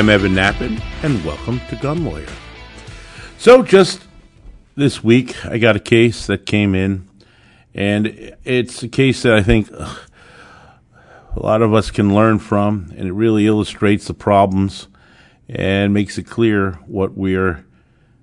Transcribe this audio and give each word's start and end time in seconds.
I'm 0.00 0.08
Evan 0.08 0.32
Nappen, 0.32 0.82
and 1.02 1.22
welcome 1.26 1.60
to 1.68 1.76
Gun 1.76 2.06
Lawyer. 2.06 2.26
So, 3.36 3.62
just 3.62 4.00
this 4.74 5.04
week, 5.04 5.44
I 5.44 5.58
got 5.58 5.76
a 5.76 5.78
case 5.78 6.26
that 6.26 6.46
came 6.46 6.74
in, 6.74 7.06
and 7.74 8.34
it's 8.42 8.82
a 8.82 8.88
case 8.88 9.20
that 9.24 9.34
I 9.34 9.42
think 9.42 9.68
ugh, 9.76 9.98
a 11.36 11.38
lot 11.38 11.60
of 11.60 11.74
us 11.74 11.90
can 11.90 12.14
learn 12.14 12.38
from, 12.38 12.94
and 12.96 13.08
it 13.08 13.12
really 13.12 13.46
illustrates 13.46 14.06
the 14.06 14.14
problems 14.14 14.88
and 15.50 15.92
makes 15.92 16.16
it 16.16 16.22
clear 16.22 16.78
what 16.86 17.12
we're 17.14 17.66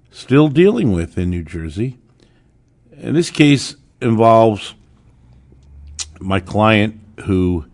still 0.09 0.47
dealing 0.47 0.93
with 0.93 1.15
in 1.15 1.29
New 1.29 1.43
Jersey. 1.43 1.99
And 2.99 3.15
this 3.15 3.29
case 3.29 3.75
involves 4.01 4.73
my 6.19 6.39
client 6.39 6.99
who 7.25 7.67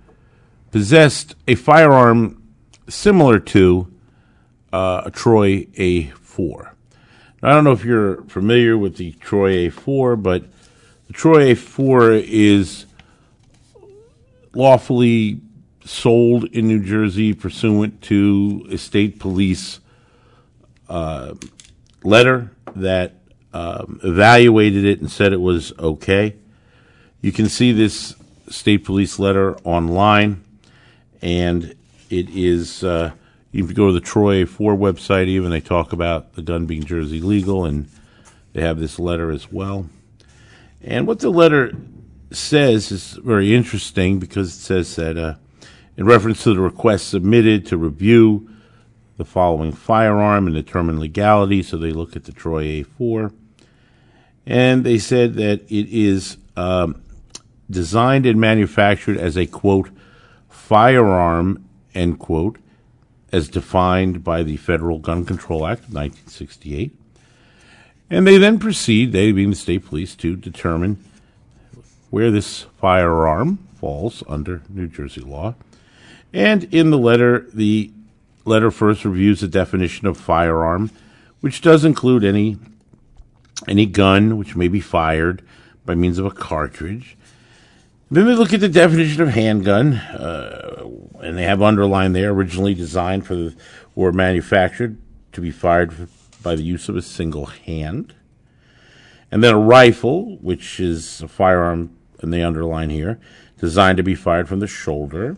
possessed 0.71 1.35
a 1.47 1.55
firearm 1.55 2.43
similar 2.89 3.39
to 3.39 3.87
uh, 4.73 5.03
a 5.05 5.11
Troy 5.11 5.65
A4. 5.65 6.71
Now, 7.41 7.49
I 7.49 7.53
don't 7.53 7.63
know 7.63 7.71
if 7.71 7.85
you're 7.85 8.23
familiar 8.23 8.75
with 8.77 8.97
the 8.97 9.11
Troy 9.13 9.69
A4, 9.69 10.21
but 10.21 10.43
the 11.07 11.13
Troy 11.13 11.53
A4 11.53 12.25
is 12.27 12.87
lawfully 14.55 15.41
sold 15.85 16.45
in 16.45 16.67
New 16.67 16.83
Jersey 16.83 17.33
pursuant 17.33 18.01
to 18.03 18.65
a 18.71 18.77
state 18.77 19.19
police 19.19 19.79
uh, 20.89 21.35
letter 22.03 22.51
that 22.75 23.15
um, 23.53 23.99
evaluated 24.03 24.85
it 24.85 25.01
and 25.01 25.11
said 25.11 25.33
it 25.33 25.41
was 25.41 25.71
okay. 25.77 26.35
You 27.21 27.31
can 27.31 27.47
see 27.47 27.71
this 27.71 28.15
state 28.49 28.85
police 28.85 29.19
letter 29.19 29.55
online, 29.57 30.43
and 31.21 31.75
it 32.09 32.29
is. 32.29 32.83
Uh, 32.83 33.11
you 33.53 33.65
can 33.65 33.75
go 33.75 33.87
to 33.87 33.93
the 33.93 34.01
Troy 34.01 34.45
4 34.45 34.75
website, 34.75 35.27
even 35.27 35.51
they 35.51 35.61
talk 35.61 35.93
about 35.93 36.33
the 36.33 36.41
gun 36.41 36.65
being 36.65 36.83
Jersey 36.83 37.21
legal, 37.21 37.65
and 37.65 37.87
they 38.53 38.61
have 38.61 38.79
this 38.79 38.97
letter 38.97 39.29
as 39.29 39.51
well. 39.51 39.87
And 40.81 41.05
what 41.05 41.19
the 41.19 41.29
letter 41.29 41.71
says 42.31 42.91
is 42.91 43.13
very 43.13 43.53
interesting 43.53 44.17
because 44.17 44.49
it 44.49 44.59
says 44.59 44.95
that, 44.95 45.17
uh, 45.17 45.35
in 45.95 46.07
reference 46.07 46.41
to 46.43 46.55
the 46.55 46.59
request 46.59 47.09
submitted 47.09 47.67
to 47.67 47.77
review 47.77 48.49
the 49.17 49.25
following 49.25 49.71
firearm 49.71 50.47
and 50.47 50.55
determine 50.55 50.99
legality, 50.99 51.61
so 51.61 51.77
they 51.77 51.91
look 51.91 52.15
at 52.15 52.23
the 52.23 52.31
Troy 52.31 52.83
A4, 52.83 53.31
and 54.47 54.83
they 54.83 54.97
said 54.97 55.35
that 55.35 55.61
it 55.71 55.87
is 55.95 56.37
um, 56.57 57.03
designed 57.69 58.25
and 58.25 58.41
manufactured 58.41 59.17
as 59.17 59.37
a 59.37 59.45
quote 59.45 59.91
firearm 60.49 61.63
end 61.93 62.17
quote 62.17 62.57
as 63.33 63.49
defined 63.49 64.23
by 64.23 64.43
the 64.43 64.55
Federal 64.57 64.99
Gun 64.99 65.25
Control 65.25 65.65
Act 65.65 65.85
of 65.85 65.93
1968. 65.93 66.95
And 68.09 68.27
they 68.27 68.37
then 68.37 68.59
proceed, 68.59 69.11
they 69.11 69.31
being 69.31 69.49
the 69.49 69.55
state 69.55 69.85
police, 69.85 70.15
to 70.17 70.35
determine 70.35 71.03
where 72.11 72.29
this 72.29 72.67
firearm 72.79 73.57
falls 73.73 74.23
under 74.29 74.61
New 74.69 74.87
Jersey 74.87 75.21
law. 75.21 75.55
And 76.31 76.71
in 76.71 76.91
the 76.91 76.97
letter, 76.97 77.47
the 77.53 77.91
letter 78.45 78.69
first 78.69 79.03
reviews 79.03 79.41
the 79.41 79.47
definition 79.47 80.07
of 80.07 80.15
firearm, 80.15 80.91
which 81.41 81.61
does 81.61 81.83
include 81.83 82.23
any 82.23 82.57
any 83.67 83.85
gun 83.85 84.37
which 84.37 84.55
may 84.55 84.67
be 84.67 84.81
fired 84.81 85.41
by 85.85 85.95
means 85.95 86.17
of 86.17 86.25
a 86.25 86.31
cartridge. 86.31 87.17
Then 88.13 88.27
they 88.27 88.35
look 88.35 88.53
at 88.53 88.59
the 88.59 88.69
definition 88.69 89.23
of 89.23 89.29
handgun, 89.29 89.93
uh, 89.93 90.87
and 91.21 91.35
they 91.35 91.45
have 91.45 91.63
underlined 91.63 92.15
there 92.15 92.29
originally 92.29 92.75
designed 92.75 93.25
for 93.25 93.33
the, 93.33 93.55
or 93.95 94.11
manufactured 94.11 94.99
to 95.31 95.41
be 95.41 95.49
fired 95.49 95.91
by 96.43 96.55
the 96.55 96.61
use 96.61 96.87
of 96.89 96.95
a 96.95 97.01
single 97.01 97.47
hand. 97.47 98.13
And 99.31 99.43
then 99.43 99.55
a 99.55 99.59
rifle, 99.59 100.37
which 100.41 100.79
is 100.79 101.23
a 101.23 101.27
firearm, 101.27 101.97
and 102.19 102.31
they 102.31 102.43
underline 102.43 102.91
here, 102.91 103.19
designed 103.57 103.97
to 103.97 104.03
be 104.03 104.13
fired 104.13 104.47
from 104.47 104.59
the 104.59 104.67
shoulder. 104.67 105.35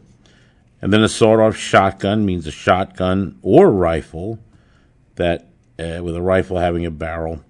And 0.81 0.92
then 0.92 1.02
a 1.02 1.07
sawed 1.07 1.40
off 1.40 1.56
shotgun 1.56 2.25
means 2.25 2.46
a 2.46 2.52
shotgun 2.52 3.40
or 3.42 3.72
rifle 3.72 4.38
that, 5.16 5.47
uh, 5.80 6.03
with 6.03 6.18
a 6.18 6.22
rifle 6.22 6.57
having 6.57 6.86
a 6.86 6.92
barrel 6.92 7.42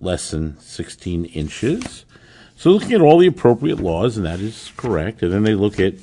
less 0.00 0.30
than 0.30 0.58
16 0.60 1.26
inches. 1.26 2.06
So 2.62 2.70
looking 2.70 2.92
at 2.92 3.00
all 3.00 3.18
the 3.18 3.26
appropriate 3.26 3.80
laws, 3.80 4.16
and 4.16 4.24
that 4.24 4.38
is 4.38 4.70
correct. 4.76 5.20
And 5.24 5.32
then 5.32 5.42
they 5.42 5.56
look 5.56 5.80
at 5.80 5.94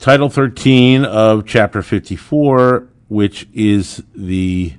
Title 0.00 0.28
13 0.28 1.04
of 1.04 1.46
Chapter 1.46 1.80
54, 1.80 2.88
which 3.06 3.46
is 3.54 4.02
the 4.16 4.72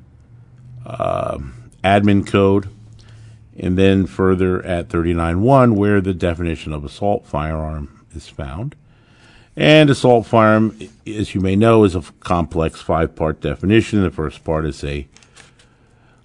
uh, 0.86 1.38
admin 1.82 2.28
code, 2.28 2.68
and 3.58 3.78
then 3.78 4.06
further 4.06 4.62
at 4.66 4.90
39.1, 4.90 5.76
where 5.78 6.02
the 6.02 6.14
definition 6.14 6.74
of 6.74 6.84
assault 6.84 7.26
firearm 7.26 8.06
is 8.14 8.28
found. 8.28 8.76
And 9.56 9.90
assault 9.90 10.26
firearm, 10.26 10.78
as 11.08 11.34
you 11.34 11.40
may 11.40 11.56
know, 11.56 11.86
is 11.86 11.96
a 11.96 12.02
complex 12.20 12.82
five 12.82 13.16
part 13.16 13.40
definition. 13.40 14.04
The 14.04 14.12
first 14.12 14.44
part 14.44 14.66
is 14.66 14.84
a 14.84 15.08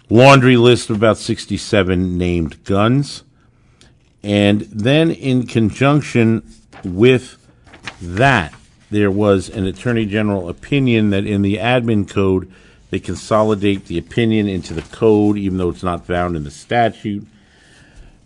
laundry 0.09 0.57
list 0.57 0.89
of 0.89 0.97
about 0.97 1.17
67 1.17 2.17
named 2.17 2.65
guns. 2.65 3.23
And 4.23 4.61
then, 4.61 5.11
in 5.11 5.47
conjunction 5.47 6.43
with 6.83 7.37
that, 8.01 8.53
there 8.89 9.11
was 9.11 9.49
an 9.49 9.65
Attorney 9.65 10.05
General 10.05 10.49
opinion 10.49 11.11
that 11.11 11.25
in 11.25 11.41
the 11.41 11.57
admin 11.57 12.09
code, 12.09 12.51
they 12.89 12.99
consolidate 12.99 13.85
the 13.85 13.97
opinion 13.97 14.47
into 14.47 14.73
the 14.73 14.81
code, 14.81 15.37
even 15.37 15.57
though 15.57 15.69
it's 15.69 15.83
not 15.83 16.05
found 16.05 16.35
in 16.35 16.43
the 16.43 16.51
statute. 16.51 17.25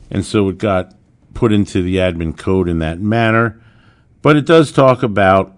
And 0.09 0.25
so 0.25 0.49
it 0.49 0.57
got 0.57 0.95
put 1.33 1.51
into 1.51 1.81
the 1.81 1.97
admin 1.97 2.37
code 2.37 2.69
in 2.69 2.79
that 2.79 2.99
manner. 2.99 3.59
But 4.21 4.37
it 4.37 4.45
does 4.45 4.71
talk 4.71 5.03
about 5.03 5.53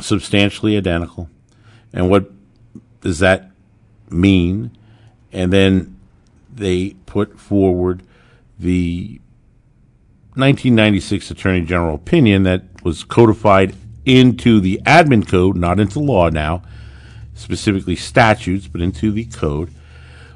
substantially 0.00 0.76
identical. 0.76 1.30
And 1.92 2.10
what 2.10 2.30
does 3.00 3.20
that 3.20 3.50
mean? 4.10 4.76
And 5.32 5.52
then 5.52 5.98
they 6.52 6.90
put 7.06 7.38
forward 7.38 8.02
the 8.58 9.20
1996 10.34 11.30
Attorney 11.30 11.62
General 11.62 11.94
opinion 11.94 12.42
that 12.44 12.62
was 12.82 13.04
codified 13.04 13.74
into 14.04 14.60
the 14.60 14.80
admin 14.84 15.26
code, 15.26 15.56
not 15.56 15.80
into 15.80 16.00
law 16.00 16.28
now, 16.28 16.62
specifically 17.34 17.96
statutes, 17.96 18.66
but 18.66 18.80
into 18.80 19.10
the 19.10 19.24
code, 19.24 19.70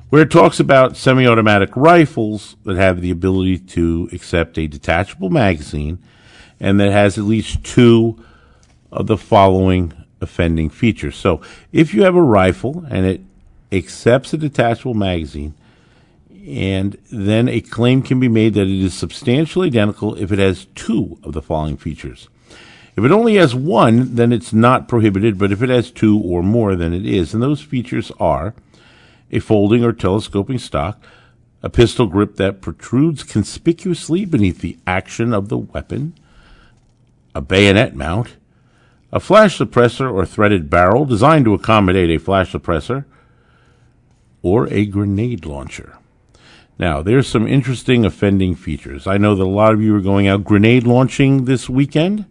where 0.08 0.22
it 0.22 0.30
talks 0.30 0.58
about 0.58 0.96
semi 0.96 1.26
automatic 1.26 1.76
rifles 1.76 2.56
that 2.64 2.76
have 2.76 3.00
the 3.00 3.10
ability 3.10 3.58
to 3.58 4.08
accept 4.12 4.58
a 4.58 4.66
detachable 4.66 5.30
magazine 5.30 5.98
and 6.60 6.80
that 6.80 6.90
has 6.90 7.18
at 7.18 7.24
least 7.24 7.62
two 7.62 8.22
of 8.90 9.06
the 9.06 9.16
following 9.16 9.92
offending 10.20 10.70
features. 10.70 11.16
So 11.16 11.40
if 11.72 11.94
you 11.94 12.02
have 12.04 12.16
a 12.16 12.22
rifle 12.22 12.84
and 12.90 13.06
it 13.06 13.20
accepts 13.70 14.32
a 14.32 14.38
detachable 14.38 14.94
magazine, 14.94 15.54
and 16.48 16.96
then 17.12 17.48
a 17.48 17.60
claim 17.60 18.02
can 18.02 18.18
be 18.18 18.28
made 18.28 18.54
that 18.54 18.66
it 18.66 18.82
is 18.82 18.94
substantially 18.94 19.66
identical 19.66 20.14
if 20.14 20.32
it 20.32 20.38
has 20.38 20.66
two 20.74 21.18
of 21.22 21.32
the 21.34 21.42
following 21.42 21.76
features. 21.76 22.28
If 22.96 23.04
it 23.04 23.12
only 23.12 23.36
has 23.36 23.54
one, 23.54 24.16
then 24.16 24.32
it's 24.32 24.52
not 24.52 24.88
prohibited, 24.88 25.38
but 25.38 25.52
if 25.52 25.62
it 25.62 25.68
has 25.68 25.90
two 25.90 26.18
or 26.18 26.42
more, 26.42 26.74
then 26.74 26.92
it 26.92 27.06
is. 27.06 27.32
And 27.32 27.42
those 27.42 27.60
features 27.60 28.10
are 28.18 28.54
a 29.30 29.38
folding 29.40 29.84
or 29.84 29.92
telescoping 29.92 30.58
stock, 30.58 31.00
a 31.62 31.68
pistol 31.68 32.06
grip 32.06 32.36
that 32.36 32.62
protrudes 32.62 33.22
conspicuously 33.22 34.24
beneath 34.24 34.60
the 34.60 34.78
action 34.86 35.34
of 35.34 35.48
the 35.48 35.58
weapon, 35.58 36.14
a 37.34 37.40
bayonet 37.40 37.94
mount, 37.94 38.36
a 39.12 39.20
flash 39.20 39.58
suppressor 39.58 40.12
or 40.12 40.26
threaded 40.26 40.70
barrel 40.70 41.04
designed 41.04 41.44
to 41.44 41.54
accommodate 41.54 42.10
a 42.10 42.18
flash 42.18 42.52
suppressor, 42.52 43.04
or 44.42 44.66
a 44.72 44.86
grenade 44.86 45.44
launcher. 45.44 45.98
Now, 46.78 47.02
there's 47.02 47.26
some 47.26 47.46
interesting 47.46 48.04
offending 48.04 48.54
features. 48.54 49.06
I 49.06 49.18
know 49.18 49.34
that 49.34 49.42
a 49.42 49.48
lot 49.48 49.74
of 49.74 49.82
you 49.82 49.96
are 49.96 50.00
going 50.00 50.28
out 50.28 50.44
grenade 50.44 50.84
launching 50.84 51.44
this 51.44 51.68
weekend. 51.68 52.24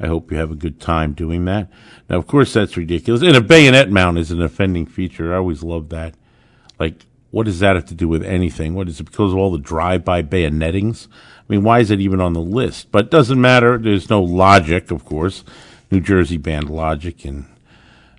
I 0.00 0.06
hope 0.06 0.30
you 0.30 0.38
have 0.38 0.50
a 0.50 0.56
good 0.56 0.80
time 0.80 1.12
doing 1.12 1.44
that. 1.44 1.68
Now, 2.08 2.16
of 2.16 2.26
course, 2.26 2.54
that's 2.54 2.78
ridiculous. 2.78 3.22
And 3.22 3.36
a 3.36 3.42
bayonet 3.42 3.90
mount 3.90 4.16
is 4.16 4.30
an 4.30 4.40
offending 4.40 4.86
feature. 4.86 5.34
I 5.34 5.36
always 5.36 5.62
love 5.62 5.90
that. 5.90 6.14
Like, 6.78 7.04
what 7.30 7.44
does 7.44 7.60
that 7.60 7.76
have 7.76 7.84
to 7.86 7.94
do 7.94 8.08
with 8.08 8.24
anything? 8.24 8.74
What 8.74 8.88
is 8.88 8.98
it 8.98 9.04
because 9.04 9.32
of 9.32 9.38
all 9.38 9.52
the 9.52 9.58
drive-by 9.58 10.22
bayonettings? 10.22 11.06
I 11.06 11.44
mean, 11.48 11.62
why 11.62 11.80
is 11.80 11.90
it 11.90 12.00
even 12.00 12.20
on 12.20 12.32
the 12.32 12.40
list? 12.40 12.90
But 12.90 13.06
it 13.06 13.10
doesn't 13.10 13.40
matter. 13.40 13.76
There's 13.76 14.08
no 14.08 14.22
logic, 14.22 14.90
of 14.90 15.04
course. 15.04 15.44
New 15.90 16.00
Jersey 16.00 16.38
banned 16.38 16.70
logic 16.70 17.26
in 17.26 17.46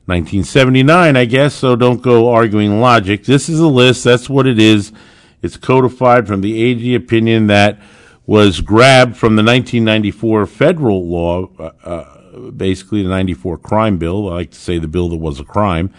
1979, 0.06 1.18
I 1.18 1.26
guess. 1.26 1.56
So 1.56 1.76
don't 1.76 2.04
go 2.04 2.30
arguing 2.30 2.80
logic. 2.80 3.26
This 3.26 3.50
is 3.50 3.60
a 3.60 3.68
list. 3.68 4.04
That's 4.04 4.30
what 4.30 4.46
it 4.46 4.60
is. 4.60 4.94
It's 5.42 5.58
codified 5.58 6.28
from 6.28 6.42
the 6.42 6.62
AG 6.62 6.96
opinion 6.96 7.48
that 7.48 7.80
was 8.26 8.62
grabbed 8.62 9.18
from 9.18 9.36
the 9.36 9.44
1994 9.44 10.46
federal 10.46 11.08
law 11.08 11.50
uh, 11.58 11.72
uh, 11.84 12.22
basically 12.52 13.04
the 13.04 13.10
94 13.10 13.58
crime 13.58 13.98
bill. 13.98 14.30
I 14.30 14.36
like 14.36 14.52
to 14.52 14.60
say 14.60 14.80
the 14.80 14.88
bill 14.88 15.10
that 15.10 15.18
was 15.18 15.40
a 15.40 15.44
crime. 15.44 15.94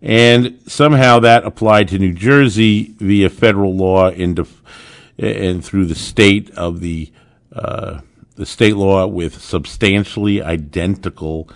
And 0.00 0.60
somehow 0.66 1.20
that 1.20 1.44
applied 1.44 1.88
to 1.88 1.98
New 1.98 2.12
Jersey 2.12 2.94
via 2.98 3.28
federal 3.28 3.76
law 3.76 4.10
def- 4.10 4.62
and 5.18 5.64
through 5.64 5.86
the 5.86 5.96
state 5.96 6.50
of 6.52 6.80
the, 6.80 7.10
uh, 7.52 8.00
the 8.36 8.46
state 8.46 8.76
law 8.76 9.06
with 9.06 9.40
substantially 9.40 10.40
identical 10.40 11.50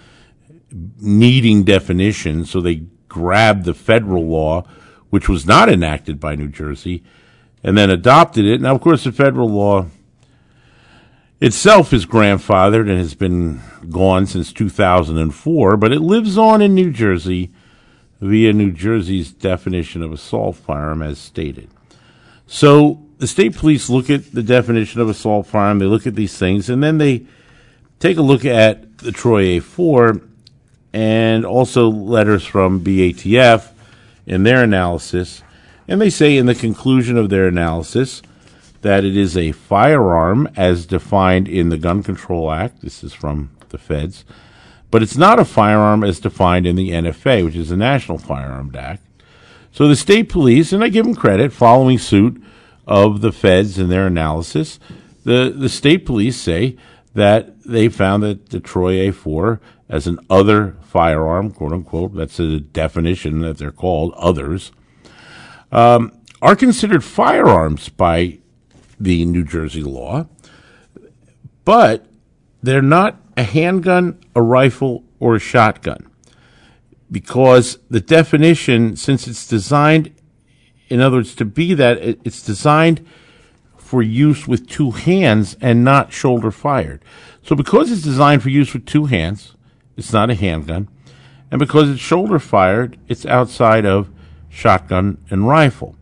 needing 0.99 1.63
definitions. 1.63 2.51
So 2.51 2.61
they 2.61 2.83
grabbed 3.09 3.65
the 3.65 3.75
federal 3.75 4.27
law, 4.27 4.67
which 5.13 5.29
was 5.29 5.45
not 5.45 5.69
enacted 5.69 6.19
by 6.19 6.35
New 6.35 6.49
Jersey, 6.49 7.03
and 7.63 7.77
then 7.77 7.91
adopted 7.91 8.47
it. 8.47 8.63
Now, 8.63 8.75
of 8.75 8.81
course, 8.81 9.05
the 9.05 9.13
federal 9.13 9.51
law 9.51 9.85
itself 11.39 11.93
is 11.93 12.07
grandfathered 12.07 12.89
and 12.89 12.99
has 12.99 13.13
been 13.13 13.61
gone 13.91 14.25
since 14.25 14.55
2004, 14.55 15.77
but 15.77 15.93
it 15.93 16.01
lives 16.01 16.39
on 16.39 16.63
in 16.63 16.75
New 16.75 16.91
Jersey 16.91 17.51
via 18.23 18.55
New 18.55 18.73
Jersey's 18.73 19.31
definition 19.31 20.03
of 20.03 20.13
assault 20.13 20.57
firearm 20.57 21.03
as 21.03 21.19
stated. 21.19 21.69
So 22.47 23.05
the 23.19 23.27
state 23.27 23.55
police 23.55 23.91
look 23.91 24.09
at 24.09 24.33
the 24.33 24.43
definition 24.43 25.03
of 25.03 25.11
assault 25.11 25.47
firearm, 25.47 25.79
they 25.79 25.85
look 25.85 26.07
at 26.07 26.15
these 26.15 26.39
things, 26.39 26.71
and 26.71 26.83
then 26.83 26.97
they 26.97 27.27
take 27.99 28.17
a 28.17 28.23
look 28.23 28.47
at 28.47 28.97
the 28.97 29.13
Troy 29.13 29.61
A4 29.61 30.27
and 30.95 31.45
also 31.45 31.91
letters 31.91 32.47
from 32.47 32.83
BATF 32.83 33.72
in 34.27 34.43
their 34.43 34.63
analysis. 34.63 35.43
And 35.89 36.01
they 36.01 36.11
say 36.11 36.37
in 36.37 36.47
the 36.47 36.55
conclusion 36.55 37.17
of 37.17 37.29
their 37.29 37.49
analysis 37.49 38.23
that 38.83 39.05
it 39.05 39.17
is 39.17 39.37
a 39.37 39.53
firearm 39.53 40.49
as 40.57 40.87
defined 40.87 41.49
in 41.49 41.69
the 41.69 41.79
Gun 41.79 42.03
Control 42.03 42.51
Act. 42.51 42.83
This 42.83 43.03
is 43.03 43.13
from 43.13 43.51
the 43.71 43.79
feds. 43.79 44.25
But 44.91 45.03
it's 45.03 45.17
not 45.17 45.39
a 45.39 45.45
firearm 45.45 46.05
as 46.05 46.21
defined 46.21 46.67
in 46.67 46.77
the 46.77 46.91
NFA, 46.91 47.45
which 47.45 47.57
is 47.57 47.71
the 47.71 47.77
National 47.77 48.19
Firearms 48.19 48.75
Act. 48.77 49.03
So 49.73 49.89
the 49.89 49.97
state 49.97 50.29
police, 50.29 50.73
and 50.73 50.85
I 50.85 50.89
give 50.89 51.07
them 51.07 51.15
credit, 51.15 51.53
following 51.53 51.99
suit 51.99 52.43
of 52.87 53.23
the 53.23 53.33
feds 53.33 53.79
in 53.79 53.89
their 53.89 54.07
analysis, 54.07 54.79
the, 55.25 55.55
the 55.57 55.69
state 55.69 56.05
police 56.05 56.37
say 56.37 56.77
that 57.15 57.63
they 57.63 57.89
found 57.89 58.23
that 58.23 58.51
the 58.51 58.61
Troy 58.61 59.11
A4 59.11 59.61
as 59.93 60.07
an 60.07 60.19
other 60.31 60.75
firearm, 60.81 61.51
quote 61.51 61.73
unquote, 61.73 62.15
that's 62.15 62.41
a 62.41 62.59
definition 62.59 63.41
that 63.41 63.59
they're 63.59 63.71
called, 63.71 64.15
others, 64.17 64.73
um, 65.71 66.11
are 66.41 66.57
considered 66.57 67.05
firearms 67.05 67.91
by 67.91 68.39
the 68.99 69.27
New 69.27 69.45
Jersey 69.45 69.83
law, 69.83 70.27
but 71.67 72.07
they're 72.63 72.81
not 72.81 73.21
a 73.37 73.43
handgun, 73.43 74.19
a 74.35 74.41
rifle, 74.41 75.05
or 75.21 75.37
a 75.37 75.39
shotgun. 75.39 76.09
Because 77.11 77.79
the 77.91 78.01
definition, 78.01 78.97
since 78.97 79.29
it's 79.29 79.47
designed, 79.47 80.15
in 80.89 81.01
other 81.01 81.19
words, 81.19 81.35
to 81.35 81.45
be 81.45 81.75
that, 81.75 81.99
it's 81.99 82.43
designed 82.43 83.07
for 83.77 84.03
use 84.03 84.49
with 84.49 84.67
two 84.67 84.93
hands 84.93 85.55
and 85.61 85.85
not 85.85 86.15
shoulder 86.15 86.51
fired. 86.51 87.05
So 87.43 87.55
because 87.55 87.93
it's 87.93 88.01
designed 88.01 88.43
for 88.43 88.49
use 88.49 88.73
with 88.73 88.87
two 88.87 89.05
hands, 89.05 89.55
it's 89.97 90.13
not 90.13 90.31
a 90.31 90.35
handgun. 90.35 90.89
And 91.51 91.59
because 91.59 91.91
it's 91.91 92.01
shoulder 92.01 92.39
fired, 92.39 92.99
it's 93.09 93.27
outside 93.27 93.85
of 93.85 94.09
shotgun 94.49 95.19
and 95.31 95.47
rifle. 95.47 95.97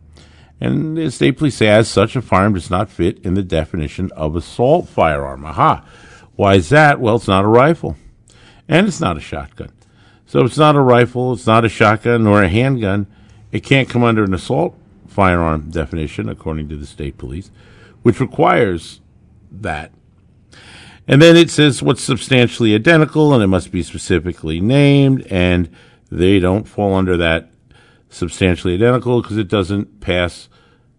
And 0.59 0.95
the 0.95 1.09
state 1.09 1.37
police 1.37 1.55
say, 1.55 1.67
as 1.67 1.89
such, 1.89 2.15
a 2.15 2.21
firearm 2.21 2.53
does 2.53 2.69
not 2.69 2.89
fit 2.89 3.19
in 3.25 3.33
the 3.33 3.43
definition 3.43 4.11
of 4.15 4.35
assault 4.35 4.87
firearm. 4.87 5.43
Aha. 5.45 5.83
Why 6.35 6.55
is 6.55 6.69
that? 6.69 6.99
Well, 6.99 7.15
it's 7.15 7.27
not 7.27 7.45
a 7.45 7.47
rifle. 7.49 7.97
And 8.67 8.87
it's 8.87 9.01
not 9.01 9.17
a 9.17 9.21
shotgun. 9.21 9.71
So 10.25 10.45
it's 10.45 10.57
not 10.57 10.77
a 10.77 10.81
rifle, 10.81 11.33
it's 11.33 11.47
not 11.47 11.65
a 11.65 11.69
shotgun, 11.69 12.23
nor 12.23 12.41
a 12.41 12.47
handgun. 12.47 13.07
It 13.51 13.65
can't 13.65 13.89
come 13.89 14.03
under 14.03 14.23
an 14.23 14.33
assault 14.33 14.77
firearm 15.07 15.69
definition, 15.69 16.29
according 16.29 16.69
to 16.69 16.77
the 16.77 16.85
state 16.85 17.17
police, 17.17 17.51
which 18.01 18.21
requires 18.21 19.01
that. 19.51 19.91
And 21.07 21.21
then 21.21 21.35
it 21.35 21.49
says 21.49 21.81
what's 21.81 22.03
substantially 22.03 22.75
identical, 22.75 23.33
and 23.33 23.43
it 23.43 23.47
must 23.47 23.71
be 23.71 23.83
specifically 23.83 24.61
named, 24.61 25.25
and 25.29 25.69
they 26.11 26.39
don't 26.39 26.67
fall 26.67 26.93
under 26.93 27.17
that 27.17 27.51
substantially 28.09 28.73
identical 28.75 29.21
because 29.21 29.37
it 29.37 29.47
doesn't 29.47 29.99
pass 30.01 30.49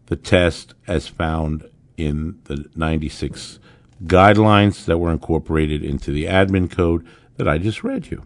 the 0.07 0.17
test 0.17 0.75
as 0.87 1.07
found 1.07 1.69
in 1.97 2.39
the 2.45 2.69
96 2.75 3.59
guidelines 4.05 4.85
that 4.87 4.99
were 4.99 5.13
incorporated 5.13 5.85
into 5.85 6.11
the 6.11 6.25
admin 6.25 6.71
code 6.71 7.07
that 7.37 7.47
I 7.47 7.59
just 7.59 7.85
read 7.85 8.11
you. 8.11 8.25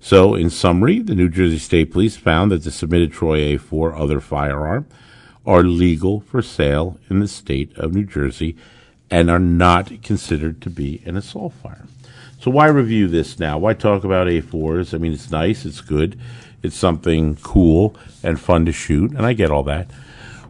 So, 0.00 0.34
in 0.34 0.50
summary, 0.50 1.00
the 1.00 1.14
New 1.14 1.28
Jersey 1.28 1.58
State 1.58 1.92
Police 1.92 2.16
found 2.16 2.50
that 2.50 2.64
the 2.64 2.70
submitted 2.70 3.12
Troy 3.12 3.56
A4 3.56 3.98
other 3.98 4.20
firearm 4.20 4.86
are 5.46 5.62
legal 5.62 6.20
for 6.20 6.42
sale 6.42 6.98
in 7.10 7.20
the 7.20 7.28
state 7.28 7.76
of 7.76 7.94
New 7.94 8.04
Jersey 8.04 8.56
and 9.10 9.30
are 9.30 9.38
not 9.38 10.02
considered 10.02 10.60
to 10.62 10.70
be 10.70 11.02
an 11.04 11.16
assault 11.16 11.52
firearm. 11.62 11.88
So, 12.40 12.50
why 12.50 12.66
review 12.66 13.08
this 13.08 13.38
now? 13.38 13.58
Why 13.58 13.74
talk 13.74 14.04
about 14.04 14.26
A4s? 14.26 14.92
I 14.92 14.98
mean, 14.98 15.12
it's 15.12 15.30
nice, 15.30 15.64
it's 15.64 15.80
good, 15.80 16.18
it's 16.62 16.76
something 16.76 17.36
cool 17.36 17.96
and 18.22 18.38
fun 18.38 18.66
to 18.66 18.72
shoot, 18.72 19.12
and 19.12 19.24
I 19.24 19.32
get 19.32 19.50
all 19.50 19.62
that. 19.64 19.90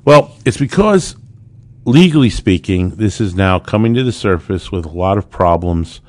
Well, 0.04 0.36
it's 0.44 0.56
because, 0.56 1.16
legally 1.84 2.30
speaking, 2.30 2.90
this 2.96 3.20
is 3.20 3.34
now 3.34 3.58
coming 3.58 3.94
to 3.94 4.02
the 4.02 4.12
surface 4.12 4.72
with 4.72 4.86
a 4.86 4.90
lot 4.90 5.18
of 5.18 5.30
problems 5.30 6.00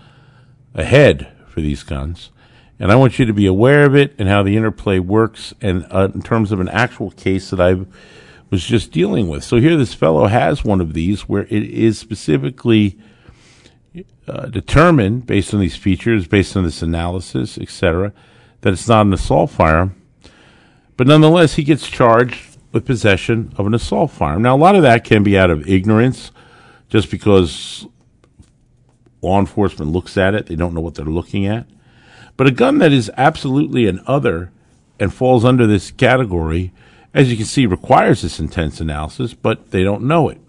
ahead 0.74 1.32
for 1.48 1.62
these 1.62 1.84
guns. 1.84 2.32
And 2.80 2.92
I 2.92 2.96
want 2.96 3.20
you 3.20 3.26
to 3.26 3.34
be 3.34 3.46
aware 3.46 3.86
of 3.86 3.96
it 3.96 4.14
and 4.18 4.28
how 4.28 4.44
the 4.44 4.58
interplay 4.58 5.00
works, 5.00 5.54
and 5.62 5.86
uh, 5.92 6.10
in 6.14 6.22
terms 6.22 6.52
of 6.52 6.60
an 6.60 6.70
actual 6.70 7.12
case 7.12 7.50
that 7.52 7.62
I 7.62 7.86
was 8.50 8.64
just 8.64 8.92
dealing 8.92 9.28
with. 9.28 9.44
So 9.44 9.58
here, 9.58 9.76
this 9.76 9.94
fellow 9.94 10.28
has 10.28 10.64
one 10.64 10.82
of 10.82 10.94
these 10.94 11.22
where 11.22 11.44
it 11.44 11.64
is 11.64 11.98
specifically 12.00 12.98
uh, 14.28 14.48
determined, 14.48 15.26
based 15.26 15.54
on 15.54 15.60
these 15.60 15.76
features, 15.76 16.28
based 16.28 16.56
on 16.56 16.64
this 16.64 16.82
analysis, 16.82 17.58
etc., 17.58 18.14
that 18.62 18.74
it's 18.74 18.88
not 18.88 19.06
an 19.06 19.14
assault 19.14 19.52
firearm. 19.52 19.96
But 20.98 21.08
nonetheless, 21.08 21.56
he 21.56 21.64
gets 21.64 21.88
charged 21.88 22.58
with 22.72 22.86
possession 22.86 23.54
of 23.58 23.68
an 23.68 23.74
assault 23.74 24.12
firearm. 24.12 24.42
Now, 24.42 24.56
a 24.56 24.58
lot 24.58 24.76
of 24.76 24.82
that 24.82 25.04
can 25.04 25.24
be 25.24 25.38
out 25.38 25.50
of 25.50 25.68
ignorance, 25.68 26.32
just 26.90 27.12
because 27.12 27.86
law 29.22 29.40
enforcement 29.40 29.92
looks 29.92 30.18
at 30.18 30.36
it, 30.36 30.46
they 30.46 30.56
don't 30.56 30.74
know 30.74 30.82
what 30.82 30.96
they're 30.96 31.06
looking 31.06 31.46
at. 31.46 31.66
But 32.38 32.48
a 32.48 32.52
gun 32.52 32.80
that 32.80 32.92
is 32.92 33.12
absolutely 33.18 33.88
an 33.88 34.02
other 34.06 34.52
and 35.00 35.14
falls 35.14 35.46
under 35.46 35.68
this 35.68 35.92
category, 35.92 36.74
as 37.16 37.32
you 37.32 37.38
can 37.38 37.46
see, 37.46 37.66
requires 37.66 38.22
this 38.22 38.40
intense 38.40 38.82
analysis, 38.82 39.34
but 39.34 39.72
they 39.72 39.84
don't 39.84 40.04
know 40.04 40.28
it. 40.28 40.40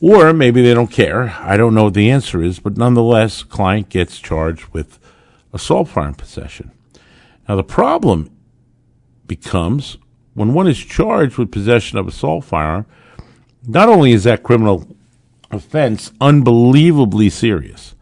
Or 0.00 0.32
maybe 0.32 0.62
they 0.62 0.74
don't 0.74 0.90
care. 0.90 1.36
I 1.38 1.56
don't 1.56 1.74
know 1.74 1.84
what 1.84 1.94
the 1.94 2.10
answer 2.10 2.42
is, 2.42 2.58
but 2.58 2.78
nonetheless, 2.78 3.42
client 3.42 3.90
gets 3.90 4.18
charged 4.18 4.66
with 4.72 4.98
assault 5.52 5.88
firearm 5.88 6.14
possession. 6.14 6.72
Now, 7.46 7.56
the 7.56 7.62
problem 7.62 8.34
becomes 9.26 9.98
when 10.34 10.54
one 10.54 10.66
is 10.66 10.78
charged 10.78 11.36
with 11.36 11.52
possession 11.52 11.98
of 11.98 12.08
assault 12.08 12.46
firearm, 12.46 12.86
not 13.66 13.90
only 13.90 14.12
is 14.12 14.24
that 14.24 14.42
criminal 14.42 14.88
offense 15.50 16.10
unbelievably 16.20 17.28
serious, 17.28 17.94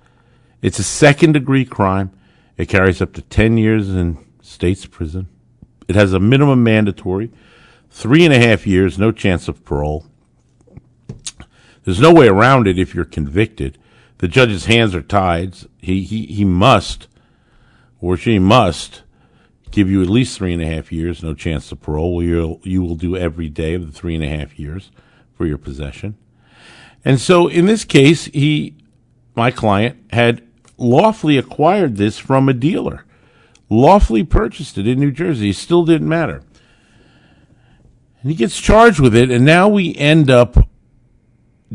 it's 0.63 0.79
a 0.79 0.85
second 0.85 1.33
degree 1.33 1.65
crime. 1.65 2.13
It 2.57 2.69
carries 2.69 3.03
up 3.03 3.15
to 3.15 3.23
10 3.23 3.59
years 3.59 3.89
in 3.89 4.19
state's 4.43 4.87
prison. 4.87 5.27
It 5.89 5.97
has 5.97 6.13
a 6.13 6.21
minimum 6.21 6.63
mandatory, 6.63 7.31
three 7.91 8.25
and 8.25 8.33
a 8.33 8.39
half 8.39 8.67
years, 8.67 8.99
no 8.99 9.13
chance 9.13 9.49
of 9.49 9.65
parole. 9.65 10.07
There's 11.85 12.01
no 12.01 12.13
way 12.13 12.29
around 12.29 12.67
it 12.67 12.79
if 12.79 12.95
you're 12.95 13.05
convicted. 13.05 13.79
The 14.19 14.29
judge's 14.29 14.67
hands 14.67 14.95
are 14.95 15.03
tied. 15.03 15.57
He, 15.79 16.03
he, 16.03 16.27
he 16.27 16.45
must, 16.45 17.09
or 18.01 18.17
she 18.17 18.39
must, 18.39 19.03
give 19.71 19.91
you 19.91 20.03
at 20.03 20.09
least 20.09 20.37
three 20.37 20.53
and 20.53 20.63
a 20.63 20.67
half 20.67 20.93
years, 20.93 21.23
no 21.23 21.35
chance 21.35 21.73
of 21.73 21.81
parole. 21.81 22.23
You'll, 22.23 22.61
you 22.65 22.83
will 22.83 22.97
do 22.97 23.17
every 23.17 23.49
day 23.49 23.75
of 23.75 23.87
the 23.87 23.93
three 23.99 24.15
and 24.15 24.25
a 24.25 24.29
half 24.29 24.59
years 24.59 24.91
for 25.35 25.47
your 25.47 25.59
possession. 25.59 26.17
And 27.05 27.21
so 27.21 27.49
in 27.49 27.67
this 27.67 27.85
case, 27.85 28.27
he, 28.27 28.77
my 29.35 29.51
client, 29.51 29.97
had 30.13 30.47
lawfully 30.77 31.39
acquired 31.39 31.97
this 31.97 32.19
from 32.19 32.49
a 32.49 32.55
dealer, 32.55 33.05
lawfully 33.69 34.25
purchased 34.25 34.77
it 34.77 34.87
in 34.87 35.01
New 35.01 35.13
Jersey. 35.13 35.51
It 35.51 35.57
still 35.57 35.85
didn't 35.85 36.09
matter. 36.09 36.43
And 38.23 38.31
he 38.31 38.37
gets 38.37 38.61
charged 38.61 39.01
with 39.01 39.15
it, 39.15 39.31
and 39.31 39.45
now 39.45 39.69
we 39.69 39.95
end 39.97 40.31
up 40.31 40.69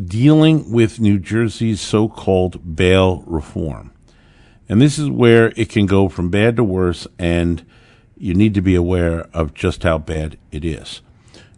dealing 0.01 0.71
with 0.71 0.99
New 0.99 1.17
Jersey's 1.17 1.81
so 1.81 2.07
called 2.07 2.75
bail 2.75 3.23
reform. 3.25 3.91
And 4.67 4.81
this 4.81 4.99
is 4.99 5.09
where 5.09 5.53
it 5.55 5.69
can 5.69 5.85
go 5.85 6.09
from 6.09 6.29
bad 6.29 6.55
to 6.57 6.63
worse, 6.63 7.07
and 7.17 7.65
you 8.17 8.33
need 8.33 8.53
to 8.53 8.61
be 8.61 8.75
aware 8.75 9.27
of 9.33 9.53
just 9.53 9.83
how 9.83 9.97
bad 9.97 10.37
it 10.51 10.63
is. 10.63 11.01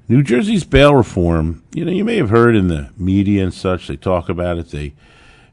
New 0.08 0.24
Jersey's 0.24 0.63
bail 0.63 0.96
reform, 0.96 1.63
you 1.74 1.84
know, 1.84 1.91
you 1.91 2.06
may 2.06 2.15
have 2.15 2.29
heard 2.29 2.56
in 2.56 2.70
the 2.70 2.89
media 2.98 3.44
and 3.44 3.53
such, 3.53 3.88
they 3.88 3.98
talk 3.98 4.29
about 4.29 4.58
it. 4.58 4.72
They 4.72 4.94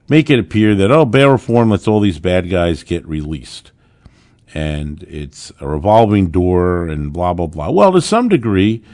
make 0.09 0.31
it 0.31 0.39
appear 0.39 0.77
that, 0.77 0.93
oh, 0.93 1.05
bail 1.05 1.33
reform 1.33 1.71
lets 1.71 1.89
all 1.89 1.99
these 1.99 2.21
bad 2.21 2.49
guys 2.49 2.85
get 2.85 3.07
released. 3.07 3.73
And 4.53 5.03
it's 5.05 5.51
a 5.61 5.67
revolving 5.67 6.31
door 6.31 6.87
and 6.87 7.13
blah, 7.13 7.35
blah, 7.35 7.49
blah. 7.49 7.71
Well, 7.71 7.93
to 7.93 8.01
some 8.01 8.29
degree, 8.29 8.85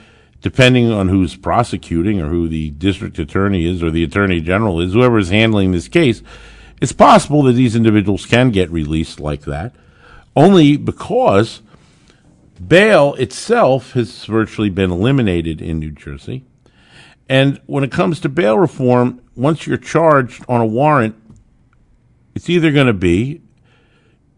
depending 0.41 0.91
on 0.91 1.09
who's 1.09 1.37
prosecuting 1.37 2.21
or 2.21 2.29
who 2.29 2.49
the 2.49 2.71
district 2.71 3.19
attorney 3.19 3.67
is 3.67 3.83
or 3.83 3.91
the 3.91 4.05
attorney 4.05 4.41
general 4.41 4.81
is, 4.81 4.93
whoever 4.93 5.19
is 5.19 5.31
handling 5.31 5.73
this 5.73 5.89
case, 5.89 6.23
it's 6.81 6.93
possible 6.93 7.43
that 7.43 7.53
these 7.53 7.77
individuals 7.77 8.27
can 8.27 8.51
get 8.51 8.71
released 8.71 9.21
like 9.21 9.43
that, 9.43 9.75
only 10.35 10.77
because 10.77 11.61
bail 12.67 13.15
itself 13.15 13.93
has 13.93 14.25
virtually 14.25 14.71
been 14.71 14.91
eliminated 14.91 15.61
in 15.61 15.79
New 15.79 15.91
Jersey. 15.91 16.45
And 17.29 17.61
when 17.67 17.85
it 17.85 17.93
comes 17.93 18.19
to 18.21 18.29
bail 18.29 18.59
reform, 18.59 19.21
once 19.37 19.67
you're 19.67 19.77
charged 19.77 20.45
on 20.49 20.61
a 20.61 20.67
warrant, 20.67 21.15
it's 22.35 22.49
either 22.49 22.73
going 22.73 22.87
to 22.87 22.93
be 22.93 23.43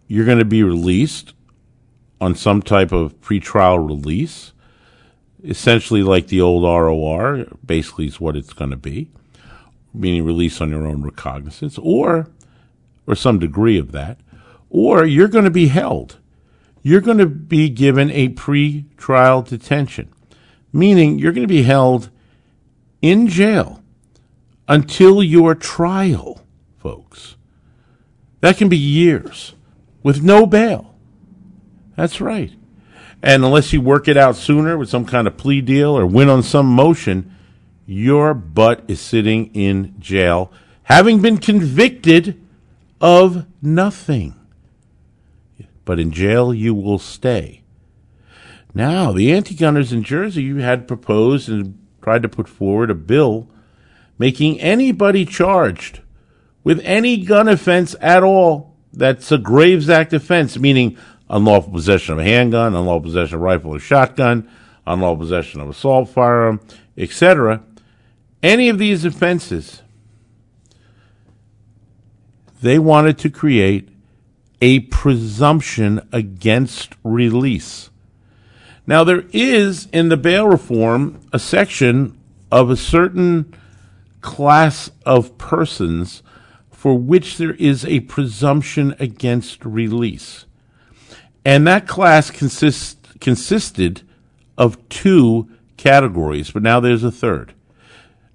you're 0.09 0.27
going 0.27 0.39
to 0.39 0.45
be 0.45 0.63
released 0.63 1.33
on 2.21 2.35
some 2.35 2.61
type 2.61 2.93
of 2.93 3.19
pretrial 3.23 3.89
release, 3.89 4.52
essentially 5.45 6.03
like 6.03 6.29
the 6.29 6.41
old 6.41 6.65
ROR, 6.65 7.47
basically 7.65 8.07
is 8.07 8.21
what 8.21 8.37
it's 8.37 8.53
going 8.53 8.71
to 8.71 8.77
be, 8.77 9.11
meaning 9.93 10.25
release 10.25 10.61
on 10.61 10.71
your 10.71 10.87
own 10.87 11.03
recognizance, 11.03 11.79
or 11.79 12.29
or 13.07 13.17
some 13.17 13.39
degree 13.39 13.79
of 13.79 13.93
that, 13.93 14.19
or 14.71 15.05
you're 15.05 15.29
going 15.29 15.45
to 15.45 15.51
be 15.51 15.69
held. 15.69 16.19
You're 16.83 17.01
going 17.01 17.19
to 17.19 17.27
be 17.27 17.69
given 17.69 18.11
a 18.11 18.31
pre-trial 18.31 19.43
detention, 19.43 20.13
meaning 20.73 21.19
you're 21.19 21.33
going 21.33 21.47
to 21.47 21.49
be 21.49 21.63
held 21.63 22.11
in 23.01 23.29
jail 23.29 23.83
until 24.69 25.23
your 25.23 25.55
trial, 25.55 26.45
folks. 26.79 27.37
That 28.41 28.57
can 28.57 28.69
be 28.69 28.77
years 28.77 29.55
with 30.03 30.23
no 30.23 30.47
bail. 30.47 30.97
That's 31.97 32.21
right. 32.21 32.53
And 33.23 33.45
unless 33.45 33.73
you 33.73 33.81
work 33.81 34.09
it 34.09 34.17
out 34.17 34.37
sooner 34.37 34.77
with 34.77 34.89
some 34.89 35.07
kind 35.07 35.27
of 35.27 35.37
plea 35.37 35.61
deal 35.61 35.97
or 35.97 36.05
win 36.07 36.29
on 36.29 36.43
some 36.43 36.67
motion, 36.67 37.35
your 37.87 38.35
butt 38.35 38.83
is 38.89 39.01
sitting 39.01 39.55
in 39.55 39.95
jail, 40.01 40.51
having 40.85 41.23
been 41.23 41.39
convicted 41.39 42.41
of 43.01 43.47
nothing. 43.61 44.35
But 45.85 46.01
in 46.01 46.11
jail 46.11 46.53
you 46.53 46.75
will 46.75 46.99
stay. 46.99 47.63
Now, 48.75 49.13
the 49.13 49.33
anti 49.33 49.55
gunners 49.55 49.93
in 49.93 50.03
Jersey 50.03 50.61
had 50.61 50.89
proposed 50.89 51.49
and 51.49 51.79
tried 52.01 52.23
to 52.23 52.29
put 52.29 52.49
forward 52.49 52.91
a 52.91 52.95
bill 52.95 53.49
making 54.19 54.61
anybody 54.61 55.25
charged 55.25 56.01
with 56.65 56.81
any 56.85 57.19
gun 57.25 57.49
offense 57.49 57.95
at 58.01 58.23
all 58.23 58.77
that's 58.93 59.33
a 59.33 59.39
Graves 59.39 59.89
Act 59.89 60.13
offense, 60.13 60.59
meaning 60.59 60.97
unlawful 61.33 61.73
possession 61.73 62.13
of 62.13 62.19
a 62.21 62.25
handgun, 62.25 62.77
unlawful 62.77 63.01
possession 63.01 63.37
of 63.37 63.41
a 63.41 63.45
rifle 63.45 63.75
or 63.75 63.81
shotgun, 63.81 64.49
unlawful 64.87 65.25
possession 65.25 65.61
of 65.61 65.69
assault 65.69 66.11
firearm, 66.11 66.61
etc. 66.97 67.63
Any 68.43 68.69
of 68.69 68.79
these 68.79 69.05
offenses, 69.05 69.83
they 72.61 72.79
wanted 72.79 73.19
to 73.19 73.31
create 73.31 73.89
a 74.61 74.81
presumption 74.81 76.07
against 76.13 76.95
release. 77.03 77.91
Now, 78.87 79.03
there 79.03 79.25
is 79.33 79.89
in 79.93 80.09
the 80.09 80.17
bail 80.17 80.49
reform 80.49 81.21
a 81.33 81.39
section 81.39 82.19
of 82.51 82.71
a 82.71 82.77
certain 82.77 83.55
class 84.21 84.91
of 85.07 85.39
persons 85.39 86.23
for 86.71 86.99
which 86.99 87.39
there 87.39 87.55
is 87.55 87.85
a 87.85 88.01
presumption 88.01 88.95
against 88.99 89.65
release. 89.65 90.47
And 91.45 91.67
that 91.67 91.89
class 91.89 92.31
consists, 92.31 92.97
consisted 93.21 94.03
of 94.57 94.89
two 94.89 95.49
categories, 95.77 96.51
but 96.51 96.63
now 96.63 96.81
there's 96.81 97.05
a 97.05 97.11
third. 97.11 97.55